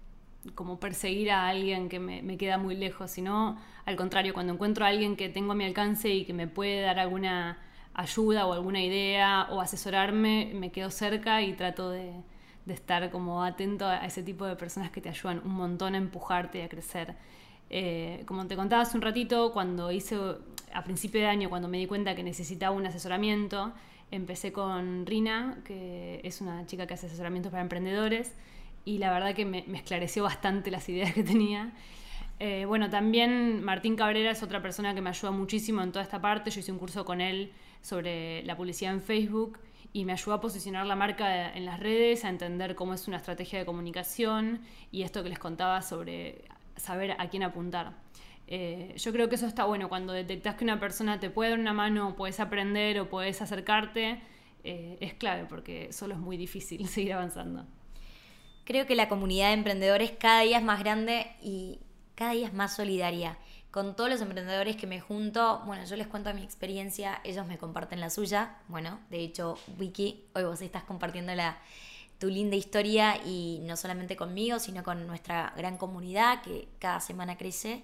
como 0.55 0.79
perseguir 0.79 1.33
a 1.33 1.49
alguien 1.49 1.89
que 1.89 1.99
me, 1.99 2.23
me 2.23 2.37
queda 2.37 2.59
muy 2.59 2.77
lejos, 2.77 3.11
sino 3.11 3.59
al 3.85 3.97
contrario, 3.97 4.35
cuando 4.35 4.53
encuentro 4.53 4.85
a 4.85 4.89
alguien 4.89 5.17
que 5.17 5.29
tengo 5.29 5.53
a 5.53 5.55
mi 5.55 5.65
alcance 5.65 6.11
y 6.11 6.25
que 6.25 6.33
me 6.33 6.47
puede 6.47 6.83
dar 6.83 6.99
alguna 6.99 7.59
ayuda 7.97 8.47
o 8.47 8.53
alguna 8.53 8.83
idea 8.83 9.49
o 9.51 9.61
asesorarme, 9.61 10.53
me 10.55 10.71
quedo 10.71 10.91
cerca 10.91 11.41
y 11.43 11.55
trato 11.55 11.91
de, 11.91 12.13
estar 12.69 13.11
como 13.11 13.45
atento 13.45 13.87
a 13.87 14.05
ese 14.05 14.23
tipo 14.23 14.45
de 14.45 14.57
personas 14.57 14.91
que 14.91 15.01
te 15.01 15.09
ayudan 15.09 15.41
un 15.45 15.53
montón 15.53 15.95
a 15.95 15.99
empujarte 15.99 16.59
y 16.59 16.63
a 16.63 16.69
crecer. 16.69 17.15
Eh, 17.71 18.23
como 18.27 18.47
te 18.47 18.57
contaba 18.57 18.87
un 18.93 19.01
ratito, 19.01 19.53
cuando 19.53 19.91
hice 19.93 20.17
a 20.75 20.85
principio 20.85 21.21
de 21.21 21.27
año, 21.27 21.49
cuando 21.49 21.69
me 21.69 21.79
di 21.79 21.87
cuenta 21.87 22.15
que 22.15 22.23
necesitaba 22.23 22.75
un 22.75 22.85
asesoramiento, 22.85 23.73
empecé 24.11 24.53
con 24.53 25.07
Rina, 25.07 25.59
que 25.65 26.21
es 26.23 26.41
una 26.41 26.67
chica 26.67 26.87
que 26.87 26.95
hace 26.95 27.07
asesoramientos 27.07 27.51
para 27.51 27.63
emprendedores, 27.63 28.35
y 28.85 28.99
la 28.99 29.13
verdad 29.13 29.35
que 29.35 29.45
me, 29.45 29.65
esclareció 29.75 30.25
bastante 30.25 30.71
las 30.71 30.89
ideas 30.89 31.15
que 31.15 31.23
tenía. 31.23 31.73
Eh, 32.41 32.65
bueno, 32.67 32.91
también 32.91 33.65
Martín 33.65 33.97
Cabrera 33.97 34.33
es 34.33 34.43
otra 34.43 34.61
persona 34.61 34.95
que 34.95 35.01
me 35.01 35.11
ayuda 35.11 35.31
muchísimo 35.31 35.83
en 35.83 35.93
toda 35.93 36.05
esta 36.05 36.21
parte. 36.21 36.51
Yo 36.51 36.61
hice 36.61 36.73
un 36.73 36.79
curso 36.79 37.05
con 37.05 37.21
él 37.21 37.53
sobre 37.87 38.43
la 38.43 38.57
publicidad 38.57 38.93
en 38.93 39.01
Facebook 39.01 39.61
y 39.93 40.05
me 40.05 40.13
ayudó 40.13 40.35
a 40.35 40.41
posicionar 40.41 40.85
la 40.87 40.97
marca 40.97 41.55
en 41.55 41.65
las 41.65 41.79
redes, 41.79 42.25
a 42.25 42.29
entender 42.29 42.75
cómo 42.75 42.95
es 42.95 43.07
una 43.07 43.19
estrategia 43.19 43.61
de 43.61 43.65
comunicación 43.65 44.61
y 44.91 45.03
esto 45.03 45.23
que 45.23 45.29
les 45.29 45.39
contaba 45.39 45.81
sobre 45.83 46.45
saber 46.77 47.13
a 47.17 47.29
quién 47.29 47.45
apuntar. 47.45 47.93
Eh, 48.49 48.93
yo 48.97 49.13
creo 49.13 49.29
que 49.29 49.37
eso 49.37 49.47
está 49.47 49.65
bueno, 49.65 49.89
cuando 49.89 50.13
detectas 50.13 50.57
que 50.57 50.65
una 50.65 50.81
persona 50.81 51.21
te 51.21 51.31
puede 51.31 51.51
dar 51.51 51.61
una 51.61 51.73
mano, 51.73 52.17
puedes 52.17 52.41
aprender 52.41 52.99
o 52.99 53.09
puedes 53.09 53.41
acercarte, 53.41 54.21
eh, 54.65 54.99
es 55.01 55.15
clave 55.15 55.47
porque 55.49 55.93
solo 55.93 56.15
es 56.15 56.21
muy 56.21 56.37
difícil 56.37 56.89
seguir 56.89 57.13
avanzando. 57.13 57.67
Creo 58.65 58.87
que 58.87 58.97
la 58.97 59.09
comunidad 59.09 59.49
de 59.49 59.55
emprendedores 59.55 60.11
cada 60.11 60.41
día 60.41 60.59
es 60.59 60.65
más 60.65 60.81
grande 60.81 61.29
y 61.41 61.79
cada 62.17 62.33
día 62.33 62.49
es 62.49 62.53
más 62.53 62.75
solidaria 62.75 63.39
con 63.77 63.95
todos 63.95 64.09
los 64.09 64.23
emprendedores 64.23 64.75
que 64.75 64.87
me 64.87 65.03
junto, 65.03 65.61
bueno, 65.67 65.85
yo 65.85 65.97
les 65.97 66.07
cuento 66.07 66.33
mi 66.33 66.43
experiencia, 66.43 67.21
ellos 67.25 67.47
me 67.47 67.59
comparten 67.59 68.01
la 68.01 68.09
suya. 68.09 68.57
Bueno, 68.69 69.01
de 69.11 69.21
hecho, 69.21 69.59
Vicky, 69.77 70.25
hoy 70.35 70.45
vos 70.45 70.63
estás 70.63 70.85
compartiendo 70.85 71.35
la 71.35 71.59
tu 72.19 72.29
linda 72.29 72.57
historia 72.57 73.21
y 73.27 73.61
no 73.65 73.77
solamente 73.77 74.17
conmigo, 74.17 74.61
sino 74.61 74.83
con 74.83 75.07
nuestra 75.07 75.53
gran 75.59 75.77
comunidad 75.77 76.41
que 76.41 76.69
cada 76.79 77.01
semana 77.01 77.37
crece. 77.37 77.83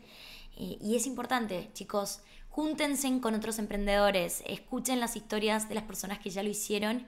Eh, 0.56 0.78
y 0.80 0.96
es 0.96 1.06
importante, 1.06 1.68
chicos, 1.74 2.20
júntense 2.48 3.20
con 3.20 3.34
otros 3.34 3.58
emprendedores, 3.58 4.42
escuchen 4.46 4.98
las 4.98 5.14
historias 5.14 5.68
de 5.68 5.74
las 5.74 5.84
personas 5.84 6.20
que 6.20 6.30
ya 6.30 6.42
lo 6.42 6.48
hicieron 6.48 7.04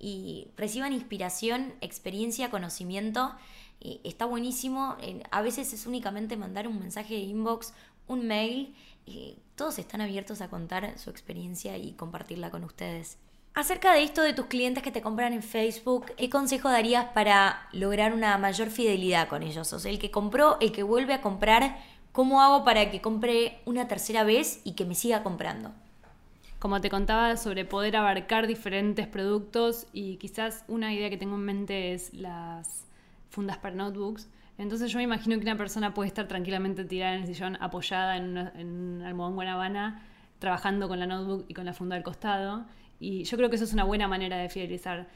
y 0.00 0.48
reciban 0.56 0.92
inspiración, 0.92 1.72
experiencia, 1.80 2.50
conocimiento. 2.50 3.32
está 4.02 4.24
buenísimo. 4.24 4.96
a 5.30 5.40
veces 5.40 5.72
es 5.72 5.86
únicamente 5.86 6.36
mandar 6.36 6.66
un 6.66 6.80
mensaje 6.80 7.14
de 7.14 7.20
inbox, 7.20 7.74
un 8.06 8.26
mail. 8.26 8.74
todos 9.54 9.78
están 9.78 10.00
abiertos 10.00 10.40
a 10.40 10.48
contar 10.48 10.98
su 10.98 11.10
experiencia 11.10 11.76
y 11.76 11.92
compartirla 11.92 12.50
con 12.50 12.64
ustedes. 12.64 13.18
Acerca 13.54 13.92
de 13.92 14.02
esto 14.02 14.22
de 14.22 14.32
tus 14.32 14.46
clientes 14.46 14.82
que 14.82 14.90
te 14.90 15.00
compran 15.00 15.32
en 15.32 15.42
Facebook, 15.42 16.06
¿qué 16.16 16.28
consejo 16.28 16.68
darías 16.68 17.04
para 17.14 17.68
lograr 17.72 18.12
una 18.12 18.36
mayor 18.36 18.68
fidelidad 18.68 19.28
con 19.28 19.44
ellos? 19.44 19.72
O 19.72 19.78
sea, 19.78 19.92
el 19.92 20.00
que 20.00 20.10
compró, 20.10 20.58
el 20.60 20.72
que 20.72 20.82
vuelve 20.82 21.14
a 21.14 21.20
comprar, 21.20 21.78
¿cómo 22.10 22.42
hago 22.42 22.64
para 22.64 22.90
que 22.90 23.00
compre 23.00 23.60
una 23.64 23.86
tercera 23.86 24.24
vez 24.24 24.60
y 24.64 24.72
que 24.72 24.84
me 24.84 24.96
siga 24.96 25.22
comprando? 25.22 25.70
Como 26.58 26.80
te 26.80 26.90
contaba, 26.90 27.36
sobre 27.36 27.64
poder 27.64 27.94
abarcar 27.96 28.48
diferentes 28.48 29.06
productos 29.06 29.86
y 29.92 30.16
quizás 30.16 30.64
una 30.66 30.92
idea 30.92 31.08
que 31.08 31.16
tengo 31.16 31.36
en 31.36 31.44
mente 31.44 31.92
es 31.92 32.12
las 32.12 32.86
fundas 33.30 33.58
para 33.58 33.76
notebooks. 33.76 34.26
Entonces 34.58 34.92
yo 34.92 34.98
me 34.98 35.04
imagino 35.04 35.36
que 35.36 35.42
una 35.42 35.56
persona 35.56 35.94
puede 35.94 36.08
estar 36.08 36.28
tranquilamente 36.28 36.84
tirada 36.84 37.14
en 37.14 37.22
el 37.22 37.26
sillón, 37.26 37.56
apoyada 37.60 38.16
en, 38.16 38.36
en 38.36 38.68
un 38.68 39.02
almohadón 39.02 39.34
Guanabana, 39.34 40.02
trabajando 40.38 40.88
con 40.88 41.00
la 41.00 41.06
notebook 41.06 41.46
y 41.48 41.54
con 41.54 41.64
la 41.64 41.72
funda 41.72 41.96
al 41.96 42.02
costado 42.02 42.66
y 43.00 43.24
yo 43.24 43.36
creo 43.36 43.50
que 43.50 43.56
eso 43.56 43.64
es 43.64 43.72
una 43.72 43.84
buena 43.84 44.08
manera 44.08 44.38
de 44.38 44.48
fidelizar. 44.48 45.08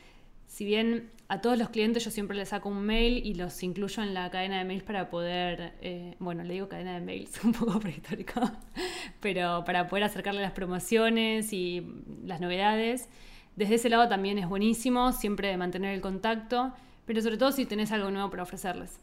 Si 0.47 0.65
bien 0.65 1.11
a 1.29 1.41
todos 1.41 1.59
los 1.59 1.69
clientes 1.69 2.05
yo 2.05 2.11
siempre 2.11 2.37
les 2.37 2.51
saco 2.51 2.69
un 2.69 2.83
mail 2.83 3.25
y 3.25 3.35
los 3.35 3.63
incluyo 3.63 4.03
en 4.03 4.15
la 4.15 4.31
cadena 4.31 4.59
de 4.59 4.65
mails 4.65 4.83
para 4.83 5.11
poder, 5.11 5.75
eh, 5.81 6.15
bueno, 6.19 6.43
le 6.43 6.55
digo 6.55 6.69
cadena 6.69 6.95
de 6.95 7.01
mails, 7.01 7.39
un 7.45 7.53
poco 7.53 7.79
prehistórico, 7.81 8.41
pero 9.21 9.65
para 9.65 9.89
poder 9.89 10.05
acercarle 10.05 10.41
las 10.41 10.53
promociones 10.53 11.53
y 11.53 11.87
las 12.25 12.41
novedades. 12.41 13.09
Desde 13.57 13.75
ese 13.75 13.89
lado 13.89 14.09
también 14.09 14.39
es 14.39 14.49
buenísimo, 14.49 15.13
siempre 15.13 15.49
de 15.49 15.57
mantener 15.57 15.95
el 15.95 16.01
contacto, 16.01 16.73
pero 17.07 17.21
sobre 17.23 17.37
todo 17.39 17.53
si 17.53 17.67
tenés 17.67 17.91
algo 17.91 18.11
nuevo 18.11 18.31
para 18.31 18.45
ofrecerles. 18.45 19.01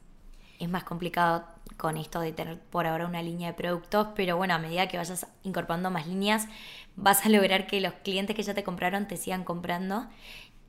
Es 0.60 0.70
más 0.70 0.84
complicado 0.84 1.46
con 1.78 1.98
esto 1.98 2.20
de 2.20 2.32
tener 2.32 2.60
por 2.60 2.88
ahora 2.88 3.06
una 3.06 3.22
línea 3.22 3.50
de 3.50 3.54
productos, 3.54 4.08
pero 4.16 4.38
bueno, 4.38 4.54
a 4.54 4.60
medida 4.60 4.88
que 4.88 4.98
vayas 4.98 5.28
incorporando 5.44 5.92
más 5.92 6.08
líneas, 6.08 6.48
vas 6.96 7.26
a 7.26 7.30
lograr 7.30 7.68
que 7.68 7.82
los 7.82 7.94
clientes 7.94 8.36
que 8.36 8.44
ya 8.44 8.54
te 8.54 8.64
compraron 8.64 9.08
te 9.08 9.18
sigan 9.18 9.44
comprando 9.44 10.08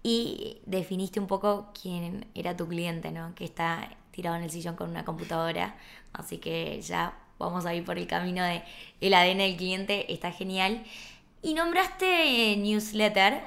y 0.03 0.61
definiste 0.67 1.21
un 1.21 1.27
poco 1.27 1.73
quién 1.81 2.27
era 2.35 2.57
tu 2.57 2.67
cliente, 2.69 3.11
¿no? 3.11 3.35
Que 3.35 3.45
está 3.45 3.91
tirado 4.11 4.37
en 4.37 4.43
el 4.43 4.51
sillón 4.51 4.77
con 4.77 4.91
una 4.91 5.05
computadora, 5.05 5.77
así 6.13 6.39
que 6.39 6.81
ya 6.81 7.15
vamos 7.39 7.67
a 7.67 7.75
ir 7.75 7.85
por 7.85 7.99
el 7.99 8.07
camino 8.07 8.43
de 8.45 8.63
el 9.01 9.15
ADN 9.15 9.39
del 9.39 9.57
cliente, 9.57 10.13
está 10.13 10.33
genial. 10.33 10.83
Y 11.43 11.55
nombraste 11.55 12.53
eh, 12.53 12.57
newsletter, 12.57 13.43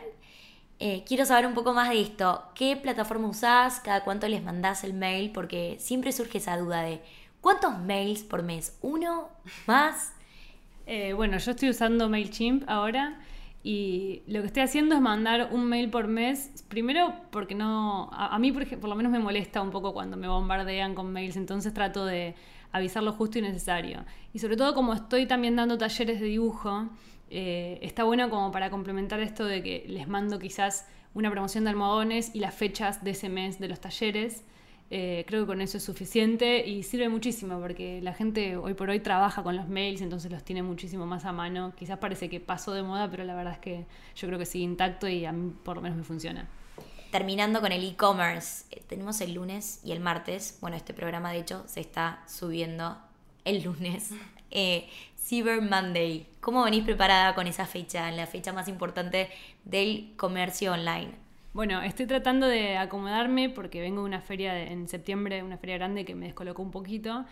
eh, 0.80 1.04
quiero 1.06 1.26
saber 1.26 1.46
un 1.46 1.54
poco 1.54 1.74
más 1.74 1.90
de 1.90 2.02
esto. 2.02 2.44
¿Qué 2.56 2.78
plataforma 2.78 3.28
usás? 3.28 3.82
¿Cada 3.82 4.04
cuánto 4.06 4.28
les 4.30 4.44
mandás 4.44 4.86
el 4.86 4.94
mail? 4.94 5.32
Porque 5.32 5.76
siempre 5.80 6.14
surge 6.14 6.38
esa 6.38 6.58
duda 6.58 6.82
de 6.82 7.02
¿cuántos 7.42 7.78
mails 7.78 8.24
por 8.24 8.44
mes? 8.44 8.78
¿Uno? 8.82 9.28
¿Más? 9.68 10.14
Eh, 10.86 11.12
bueno, 11.14 11.38
yo 11.38 11.52
estoy 11.52 11.70
usando 11.70 12.10
MailChimp 12.10 12.64
ahora 12.70 13.20
y 13.62 14.24
lo 14.28 14.40
que 14.40 14.48
estoy 14.48 14.64
haciendo 14.64 14.96
es 14.96 15.02
mandar 15.02 15.50
un 15.52 15.66
mail 15.66 15.90
por 15.90 16.08
mes. 16.08 16.64
Primero 16.70 17.14
porque 17.30 17.56
no, 17.56 18.10
a, 18.14 18.40
mí 18.40 18.54
por, 18.54 18.66
por, 18.80 18.90
lo 18.90 18.96
menos 18.96 19.12
me 19.12 19.20
molesta 19.20 19.62
un 19.62 19.72
poco 19.72 19.94
cuando 19.94 20.16
me 20.16 20.30
bombardean 20.30 20.96
con 20.96 21.12
mails, 21.12 21.36
entonces 21.36 21.74
trato 21.74 22.06
de 22.06 22.36
avisar 22.72 23.04
lo 23.04 23.12
justo 23.12 23.38
y 23.38 23.42
necesario. 23.42 24.06
Y 24.34 24.40
sobre 24.40 24.56
todo 24.56 24.74
como 24.74 24.94
estoy 24.94 25.26
también 25.26 25.58
dando 25.58 25.78
talleres 25.78 26.22
de 26.22 26.28
dibujo, 26.28 26.88
eh, 27.30 27.80
está 27.82 28.04
bueno 28.04 28.30
como 28.30 28.52
para 28.52 28.70
complementar 28.70 29.20
esto 29.20 29.46
de 29.46 29.62
que 29.62 29.86
les 29.88 30.08
mando 30.08 30.40
quizás 30.40 30.88
una 31.14 31.32
promoción 31.32 31.64
de 31.64 31.72
almohadones 31.72 32.32
y 32.34 32.40
las 32.40 32.54
fechas 32.54 33.04
de 33.04 33.12
ese 33.12 33.30
mes 33.30 33.60
de 33.60 33.68
los 33.68 33.80
talleres. 33.80 34.44
Eh, 34.92 35.24
creo 35.28 35.44
que 35.44 35.48
con 35.48 35.62
eso 35.62 35.78
es 35.78 35.84
suficiente 35.84 36.66
y 36.68 36.82
sirve 36.82 37.10
muchísimo 37.10 37.60
porque 37.60 38.02
la 38.02 38.14
gente 38.14 38.58
hoy 38.58 38.74
por 38.74 38.90
hoy 38.90 39.00
trabaja 39.00 39.44
con 39.44 39.56
los 39.56 39.70
mails, 39.70 40.02
entonces 40.02 40.32
los 40.32 40.44
tiene 40.44 40.64
muchísimo 40.64 41.06
más 41.06 41.26
a 41.26 41.32
mano. 41.32 41.74
Quizás 41.76 42.00
parece 42.00 42.30
que 42.30 42.40
pasó 42.40 42.74
de 42.74 42.82
moda, 42.82 43.10
pero 43.10 43.24
la 43.24 43.36
verdad 43.36 43.54
es 43.54 43.60
que 43.60 43.86
yo 44.16 44.28
creo 44.28 44.40
que 44.40 44.46
sigue 44.46 44.64
intacto 44.64 45.08
y 45.08 45.26
a 45.26 45.32
mí 45.32 45.54
por 45.64 45.76
lo 45.76 45.82
menos 45.82 45.98
me 45.98 46.04
funciona. 46.04 46.48
Terminando 47.12 47.60
con 47.62 47.72
el 47.72 47.84
e-commerce, 47.88 48.66
eh, 48.72 48.84
tenemos 48.88 49.22
el 49.22 49.34
lunes 49.34 49.80
y 49.84 49.92
el 49.92 50.00
martes. 50.00 50.58
Bueno, 50.62 50.78
este 50.78 50.94
programa 50.94 51.32
de 51.32 51.40
hecho 51.40 51.64
se 51.68 51.80
está 51.82 52.24
subiendo 52.28 52.98
el 53.46 53.64
lunes. 53.64 54.12
Eh, 54.52 54.90
Cyber 55.20 55.62
Monday. 55.62 56.28
¿Cómo 56.40 56.64
venís 56.64 56.84
preparada 56.84 57.36
con 57.36 57.46
esa 57.46 57.66
fecha, 57.66 58.10
la 58.12 58.26
fecha 58.26 58.54
más 58.54 58.68
importante 58.68 59.30
del 59.66 60.14
comercio 60.16 60.74
online? 60.74 61.12
Bueno, 61.54 61.82
estoy 61.82 62.06
tratando 62.08 62.48
de 62.48 62.78
acomodarme 62.78 63.50
porque 63.50 63.82
vengo 63.82 64.02
de 64.02 64.08
una 64.08 64.22
feria 64.22 64.58
en 64.60 64.88
septiembre, 64.88 65.44
una 65.44 65.58
feria 65.58 65.78
grande 65.78 66.06
que 66.06 66.16
me 66.16 66.28
descolocó 66.28 66.62
un 66.62 66.72
poquito. 66.72 67.26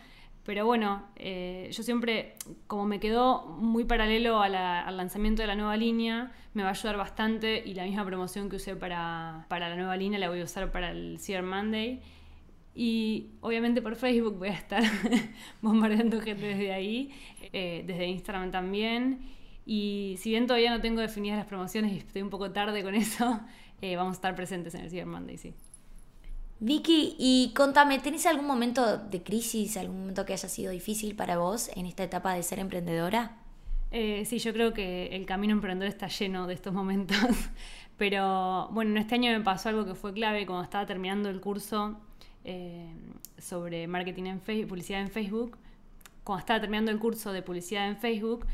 Pero 0.44 0.66
bueno, 0.66 1.08
eh, 1.16 1.70
yo 1.72 1.84
siempre, 1.84 2.36
como 2.68 2.86
me 2.86 3.00
quedó 3.00 3.46
muy 3.46 3.84
paralelo 3.84 4.42
al 4.42 4.98
lanzamiento 4.98 5.42
de 5.42 5.48
la 5.48 5.56
nueva 5.56 5.76
línea, 5.76 6.32
me 6.54 6.64
va 6.64 6.70
a 6.70 6.72
ayudar 6.72 6.98
bastante 6.98 7.64
y 7.66 7.74
la 7.74 7.84
misma 7.84 8.06
promoción 8.06 8.50
que 8.50 8.58
usé 8.58 8.76
para, 8.76 9.46
para 9.50 9.70
la 9.70 9.76
nueva 9.76 9.98
línea 9.98 10.20
la 10.20 10.30
voy 10.30 10.42
a 10.42 10.44
usar 10.44 10.72
para 10.72 10.92
el 10.92 11.20
Cyber 11.20 11.44
Monday. 11.44 12.02
Y 12.80 13.32
obviamente 13.42 13.82
por 13.82 13.96
Facebook 13.96 14.38
voy 14.38 14.50
a 14.50 14.54
estar 14.54 14.84
bombardeando 15.64 16.22
gente 16.22 16.46
desde 16.46 16.72
ahí, 16.72 17.12
eh, 17.52 17.84
desde 17.88 18.06
Instagram 18.06 18.52
también. 18.52 19.22
Y 19.66 20.14
si 20.20 20.30
bien 20.30 20.46
todavía 20.46 20.70
no 20.70 20.80
tengo 20.80 21.02
definidas 21.02 21.40
las 21.40 21.48
promociones 21.48 21.92
y 21.92 21.98
estoy 21.98 22.22
un 22.22 22.30
poco 22.30 22.52
tarde 22.52 22.84
con 22.84 22.94
eso, 22.96 23.40
eh, 23.82 23.96
vamos 23.96 24.12
a 24.12 24.18
estar 24.18 24.36
presentes 24.36 24.76
en 24.76 24.82
el 24.82 24.92
Cyber 24.92 25.08
Monday, 25.08 25.40
sí. 25.40 25.56
Vicky, 26.60 27.16
y 27.18 27.52
contame, 27.56 27.98
¿tenés 27.98 28.28
algún 28.28 28.46
momento 28.46 29.00
de 29.00 29.24
crisis, 29.24 29.76
algún 29.78 30.02
momento 30.02 30.24
que 30.26 30.34
haya 30.34 30.48
sido 30.48 30.72
difícil 30.72 31.16
para 31.16 31.40
vos 31.40 31.72
en 31.76 31.88
esta 31.88 32.04
etapa 32.04 32.36
de 32.36 32.44
ser 32.44 32.60
emprendedora? 32.60 33.38
Eh, 33.90 34.24
sí, 34.26 34.38
yo 34.38 34.54
creo 34.54 34.74
que 34.74 35.08
el 35.16 35.26
camino 35.26 35.54
emprendedor 35.54 35.92
está 35.92 36.10
lleno 36.10 36.46
de 36.46 36.54
estos 36.54 36.76
momentos. 36.76 37.18
Pero 37.98 38.70
bueno, 38.70 38.92
en 38.92 38.98
este 38.98 39.16
año 39.16 39.32
me 39.32 39.44
pasó 39.44 39.70
algo 39.70 39.84
que 39.84 39.96
fue 39.96 40.14
clave. 40.14 40.46
Cuando 40.46 40.64
estaba 40.64 40.86
terminando 40.86 41.30
el 41.30 41.42
curso 41.42 42.00
eh, 42.48 42.90
sobre 43.38 43.88
marketing 43.88 44.24
en 44.24 44.42
Facebook, 44.42 44.70
publicidad 44.70 45.02
en 45.02 45.10
Facebook, 45.10 45.58
cuando 46.24 46.40
estaba 46.40 46.62
terminando 46.62 46.92
el 46.92 46.98
curso 46.98 47.34
de 47.34 47.42
publicidad 47.42 47.88
en 47.88 47.98
Facebook, 47.98 48.48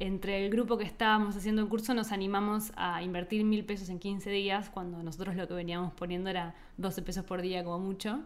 entre 0.00 0.44
el 0.44 0.50
grupo 0.50 0.76
que 0.76 0.84
estábamos 0.84 1.36
haciendo 1.36 1.62
el 1.62 1.68
curso 1.68 1.94
nos 1.94 2.12
animamos 2.12 2.72
a 2.76 3.00
invertir 3.02 3.44
mil 3.44 3.64
pesos 3.64 3.88
en 3.90 4.00
15 4.00 4.28
días, 4.30 4.70
cuando 4.70 5.02
nosotros 5.02 5.36
lo 5.36 5.46
que 5.46 5.54
veníamos 5.54 5.92
poniendo 5.94 6.30
era 6.30 6.56
12 6.78 7.02
pesos 7.02 7.24
por 7.24 7.40
día 7.40 7.62
como 7.62 7.78
mucho. 7.78 8.20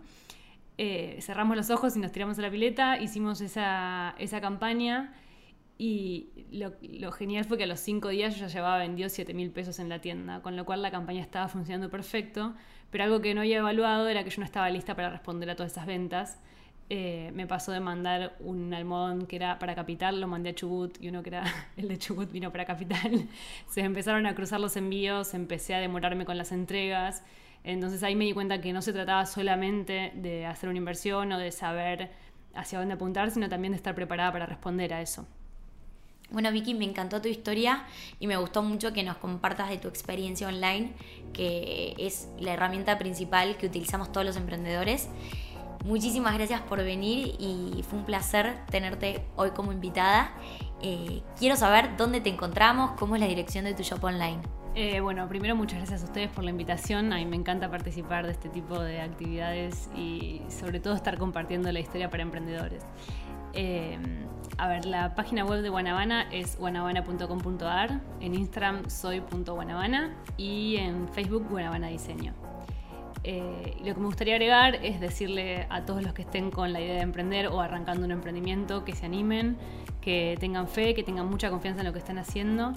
Eh, 0.78 1.18
cerramos 1.20 1.56
los 1.56 1.70
ojos 1.70 1.94
y 1.96 2.00
nos 2.00 2.10
tiramos 2.10 2.38
a 2.38 2.42
la 2.42 2.50
pileta, 2.50 2.98
hicimos 2.98 3.42
esa, 3.42 4.14
esa 4.18 4.40
campaña 4.40 5.14
y 5.78 6.46
lo, 6.52 7.12
genial 7.12 7.44
fue 7.44 7.58
que 7.58 7.64
a 7.64 7.66
los 7.66 7.80
5 7.80 8.08
días 8.08 8.36
yo 8.36 8.46
ya 8.46 8.48
llevaba 8.48 8.78
vendido 8.78 9.08
7 9.08 9.34
mil 9.34 9.50
pesos 9.50 9.78
en 9.78 9.88
la 9.88 10.00
tienda, 10.00 10.40
con 10.40 10.56
lo 10.56 10.64
cual 10.64 10.80
la 10.80 10.90
campaña 10.90 11.20
estaba 11.20 11.48
funcionando 11.48 11.90
perfecto, 11.90 12.54
pero 12.92 13.02
algo 13.02 13.20
que 13.20 13.34
no 13.34 13.40
había 13.40 13.58
evaluado 13.58 14.08
era 14.08 14.22
que 14.22 14.30
yo 14.30 14.38
no 14.38 14.44
estaba 14.44 14.70
lista 14.70 14.94
para 14.94 15.10
responder 15.10 15.50
a 15.50 15.56
todas 15.56 15.72
esas 15.72 15.86
ventas 15.86 16.38
eh, 16.94 17.30
me 17.34 17.46
pasó 17.46 17.72
de 17.72 17.80
mandar 17.80 18.36
un 18.40 18.74
almohadón 18.74 19.26
que 19.26 19.36
era 19.36 19.58
para 19.58 19.74
Capital, 19.74 20.20
lo 20.20 20.26
mandé 20.26 20.50
a 20.50 20.54
Chubut 20.54 21.00
y 21.00 21.08
uno 21.08 21.22
que 21.22 21.30
era 21.30 21.44
el 21.78 21.88
de 21.88 21.96
Chubut 21.96 22.30
vino 22.30 22.52
para 22.52 22.66
Capital. 22.66 23.28
Se 23.70 23.80
empezaron 23.80 24.26
a 24.26 24.34
cruzar 24.34 24.60
los 24.60 24.76
envíos, 24.76 25.32
empecé 25.32 25.74
a 25.74 25.78
demorarme 25.78 26.26
con 26.26 26.36
las 26.36 26.52
entregas. 26.52 27.24
Entonces 27.64 28.02
ahí 28.02 28.14
me 28.14 28.26
di 28.26 28.34
cuenta 28.34 28.60
que 28.60 28.74
no 28.74 28.82
se 28.82 28.92
trataba 28.92 29.24
solamente 29.24 30.12
de 30.16 30.44
hacer 30.44 30.68
una 30.68 30.76
inversión 30.76 31.32
o 31.32 31.38
de 31.38 31.50
saber 31.50 32.10
hacia 32.54 32.78
dónde 32.78 32.92
apuntar, 32.92 33.30
sino 33.30 33.48
también 33.48 33.72
de 33.72 33.76
estar 33.76 33.94
preparada 33.94 34.30
para 34.30 34.44
responder 34.44 34.92
a 34.92 35.00
eso. 35.00 35.26
Bueno, 36.30 36.50
Vicky, 36.50 36.74
me 36.74 36.84
encantó 36.84 37.20
tu 37.20 37.28
historia 37.28 37.84
y 38.18 38.26
me 38.26 38.36
gustó 38.36 38.62
mucho 38.62 38.92
que 38.92 39.02
nos 39.02 39.18
compartas 39.18 39.68
de 39.68 39.76
tu 39.76 39.88
experiencia 39.88 40.48
online, 40.48 40.92
que 41.34 41.94
es 41.98 42.28
la 42.38 42.54
herramienta 42.54 42.98
principal 42.98 43.56
que 43.58 43.66
utilizamos 43.66 44.12
todos 44.12 44.26
los 44.26 44.36
emprendedores. 44.36 45.08
Muchísimas 45.84 46.34
gracias 46.34 46.60
por 46.60 46.78
venir 46.82 47.34
y 47.38 47.82
fue 47.88 47.98
un 47.98 48.04
placer 48.04 48.54
tenerte 48.70 49.24
hoy 49.36 49.50
como 49.50 49.72
invitada. 49.72 50.30
Eh, 50.80 51.22
quiero 51.38 51.56
saber 51.56 51.96
dónde 51.96 52.20
te 52.20 52.28
encontramos, 52.30 52.92
cómo 52.92 53.16
es 53.16 53.20
la 53.20 53.26
dirección 53.26 53.64
de 53.64 53.74
tu 53.74 53.82
shop 53.82 54.02
online. 54.04 54.40
Eh, 54.74 55.00
bueno, 55.00 55.28
primero 55.28 55.54
muchas 55.54 55.78
gracias 55.78 56.02
a 56.02 56.04
ustedes 56.06 56.30
por 56.30 56.44
la 56.44 56.50
invitación. 56.50 57.12
A 57.12 57.16
mí 57.16 57.26
me 57.26 57.36
encanta 57.36 57.70
participar 57.70 58.26
de 58.26 58.32
este 58.32 58.48
tipo 58.48 58.78
de 58.78 59.00
actividades 59.00 59.90
y 59.94 60.40
sobre 60.48 60.80
todo 60.80 60.94
estar 60.94 61.18
compartiendo 61.18 61.70
la 61.72 61.80
historia 61.80 62.08
para 62.08 62.22
emprendedores. 62.22 62.82
Eh, 63.54 63.98
a 64.58 64.68
ver, 64.68 64.84
la 64.86 65.14
página 65.14 65.44
web 65.44 65.62
de 65.62 65.68
Guanabana 65.68 66.28
es 66.30 66.58
guanabana.com.ar, 66.58 68.00
en 68.20 68.34
Instagram 68.34 68.88
soy.guanabana 68.88 70.14
y 70.36 70.76
en 70.76 71.08
Facebook 71.08 71.46
Guanabana 71.48 71.88
Diseño. 71.88 72.34
Eh, 73.24 73.76
lo 73.84 73.94
que 73.94 74.00
me 74.00 74.06
gustaría 74.06 74.34
agregar 74.34 74.76
es 74.76 75.00
decirle 75.00 75.66
a 75.70 75.84
todos 75.84 76.02
los 76.02 76.12
que 76.12 76.22
estén 76.22 76.50
con 76.50 76.72
la 76.72 76.80
idea 76.80 76.94
de 76.94 77.02
emprender 77.02 77.46
o 77.46 77.60
arrancando 77.60 78.04
un 78.04 78.10
emprendimiento 78.10 78.84
que 78.84 78.94
se 78.94 79.06
animen, 79.06 79.56
que 80.00 80.36
tengan 80.40 80.66
fe, 80.66 80.94
que 80.94 81.04
tengan 81.04 81.28
mucha 81.28 81.48
confianza 81.50 81.80
en 81.80 81.86
lo 81.86 81.92
que 81.92 82.00
están 82.00 82.18
haciendo 82.18 82.72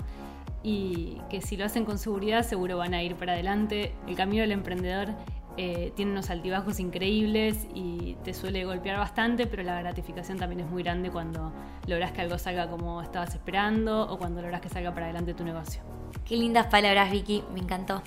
y 0.61 1.21
que 1.29 1.41
si 1.41 1.57
lo 1.57 1.65
hacen 1.65 1.85
con 1.85 1.97
seguridad 1.97 2.43
seguro 2.43 2.77
van 2.77 2.93
a 2.93 3.03
ir 3.03 3.15
para 3.15 3.33
adelante. 3.33 3.93
El 4.07 4.15
camino 4.15 4.41
del 4.41 4.51
emprendedor 4.51 5.09
eh, 5.57 5.93
tiene 5.95 6.11
unos 6.11 6.29
altibajos 6.29 6.79
increíbles 6.79 7.67
y 7.73 8.17
te 8.23 8.33
suele 8.33 8.65
golpear 8.65 8.97
bastante, 8.97 9.47
pero 9.47 9.63
la 9.63 9.79
gratificación 9.79 10.37
también 10.37 10.61
es 10.61 10.69
muy 10.69 10.83
grande 10.83 11.09
cuando 11.09 11.53
logras 11.87 12.11
que 12.11 12.21
algo 12.21 12.37
salga 12.37 12.69
como 12.69 13.01
estabas 13.01 13.33
esperando 13.35 14.03
o 14.09 14.17
cuando 14.17 14.41
logras 14.41 14.59
que 14.59 14.69
salga 14.69 14.93
para 14.93 15.05
adelante 15.05 15.33
tu 15.33 15.45
negocio. 15.45 15.81
Qué 16.25 16.35
lindas 16.35 16.67
palabras, 16.67 17.09
Vicky, 17.09 17.43
me 17.53 17.59
encantó. 17.59 18.03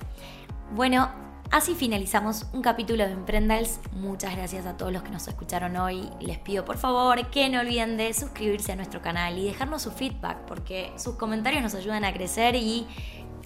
Bueno, 0.75 1.09
así 1.49 1.73
finalizamos 1.73 2.45
un 2.53 2.61
capítulo 2.61 3.05
de 3.05 3.13
Emprendals. 3.13 3.79
Muchas 3.93 4.35
gracias 4.35 4.67
a 4.67 4.77
todos 4.77 4.93
los 4.93 5.01
que 5.01 5.09
nos 5.09 5.27
escucharon 5.27 5.75
hoy. 5.77 6.07
Les 6.19 6.37
pido 6.37 6.65
por 6.65 6.77
favor 6.77 7.31
que 7.31 7.49
no 7.49 7.61
olviden 7.61 7.97
de 7.97 8.13
suscribirse 8.13 8.73
a 8.73 8.75
nuestro 8.75 9.01
canal 9.01 9.37
y 9.39 9.45
dejarnos 9.45 9.81
su 9.81 9.91
feedback, 9.91 10.37
porque 10.45 10.91
sus 10.97 11.15
comentarios 11.15 11.63
nos 11.63 11.73
ayudan 11.73 12.05
a 12.05 12.13
crecer 12.13 12.55
y 12.55 12.85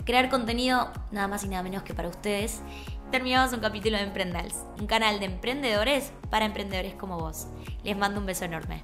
crear 0.05 0.29
contenido 0.29 0.91
nada 1.11 1.27
más 1.27 1.43
y 1.43 1.47
nada 1.47 1.63
menos 1.63 1.83
que 1.83 1.93
para 1.93 2.09
ustedes 2.09 2.61
terminamos 3.13 3.53
un 3.53 3.59
capítulo 3.59 3.95
de 3.97 4.05
Emprendals, 4.05 4.55
un 4.79 4.87
canal 4.87 5.19
de 5.19 5.27
emprendedores 5.27 6.11
para 6.31 6.45
emprendedores 6.45 6.95
como 6.95 7.19
vos. 7.19 7.45
Les 7.83 7.95
mando 7.95 8.19
un 8.19 8.25
beso 8.25 8.45
enorme. 8.45 8.83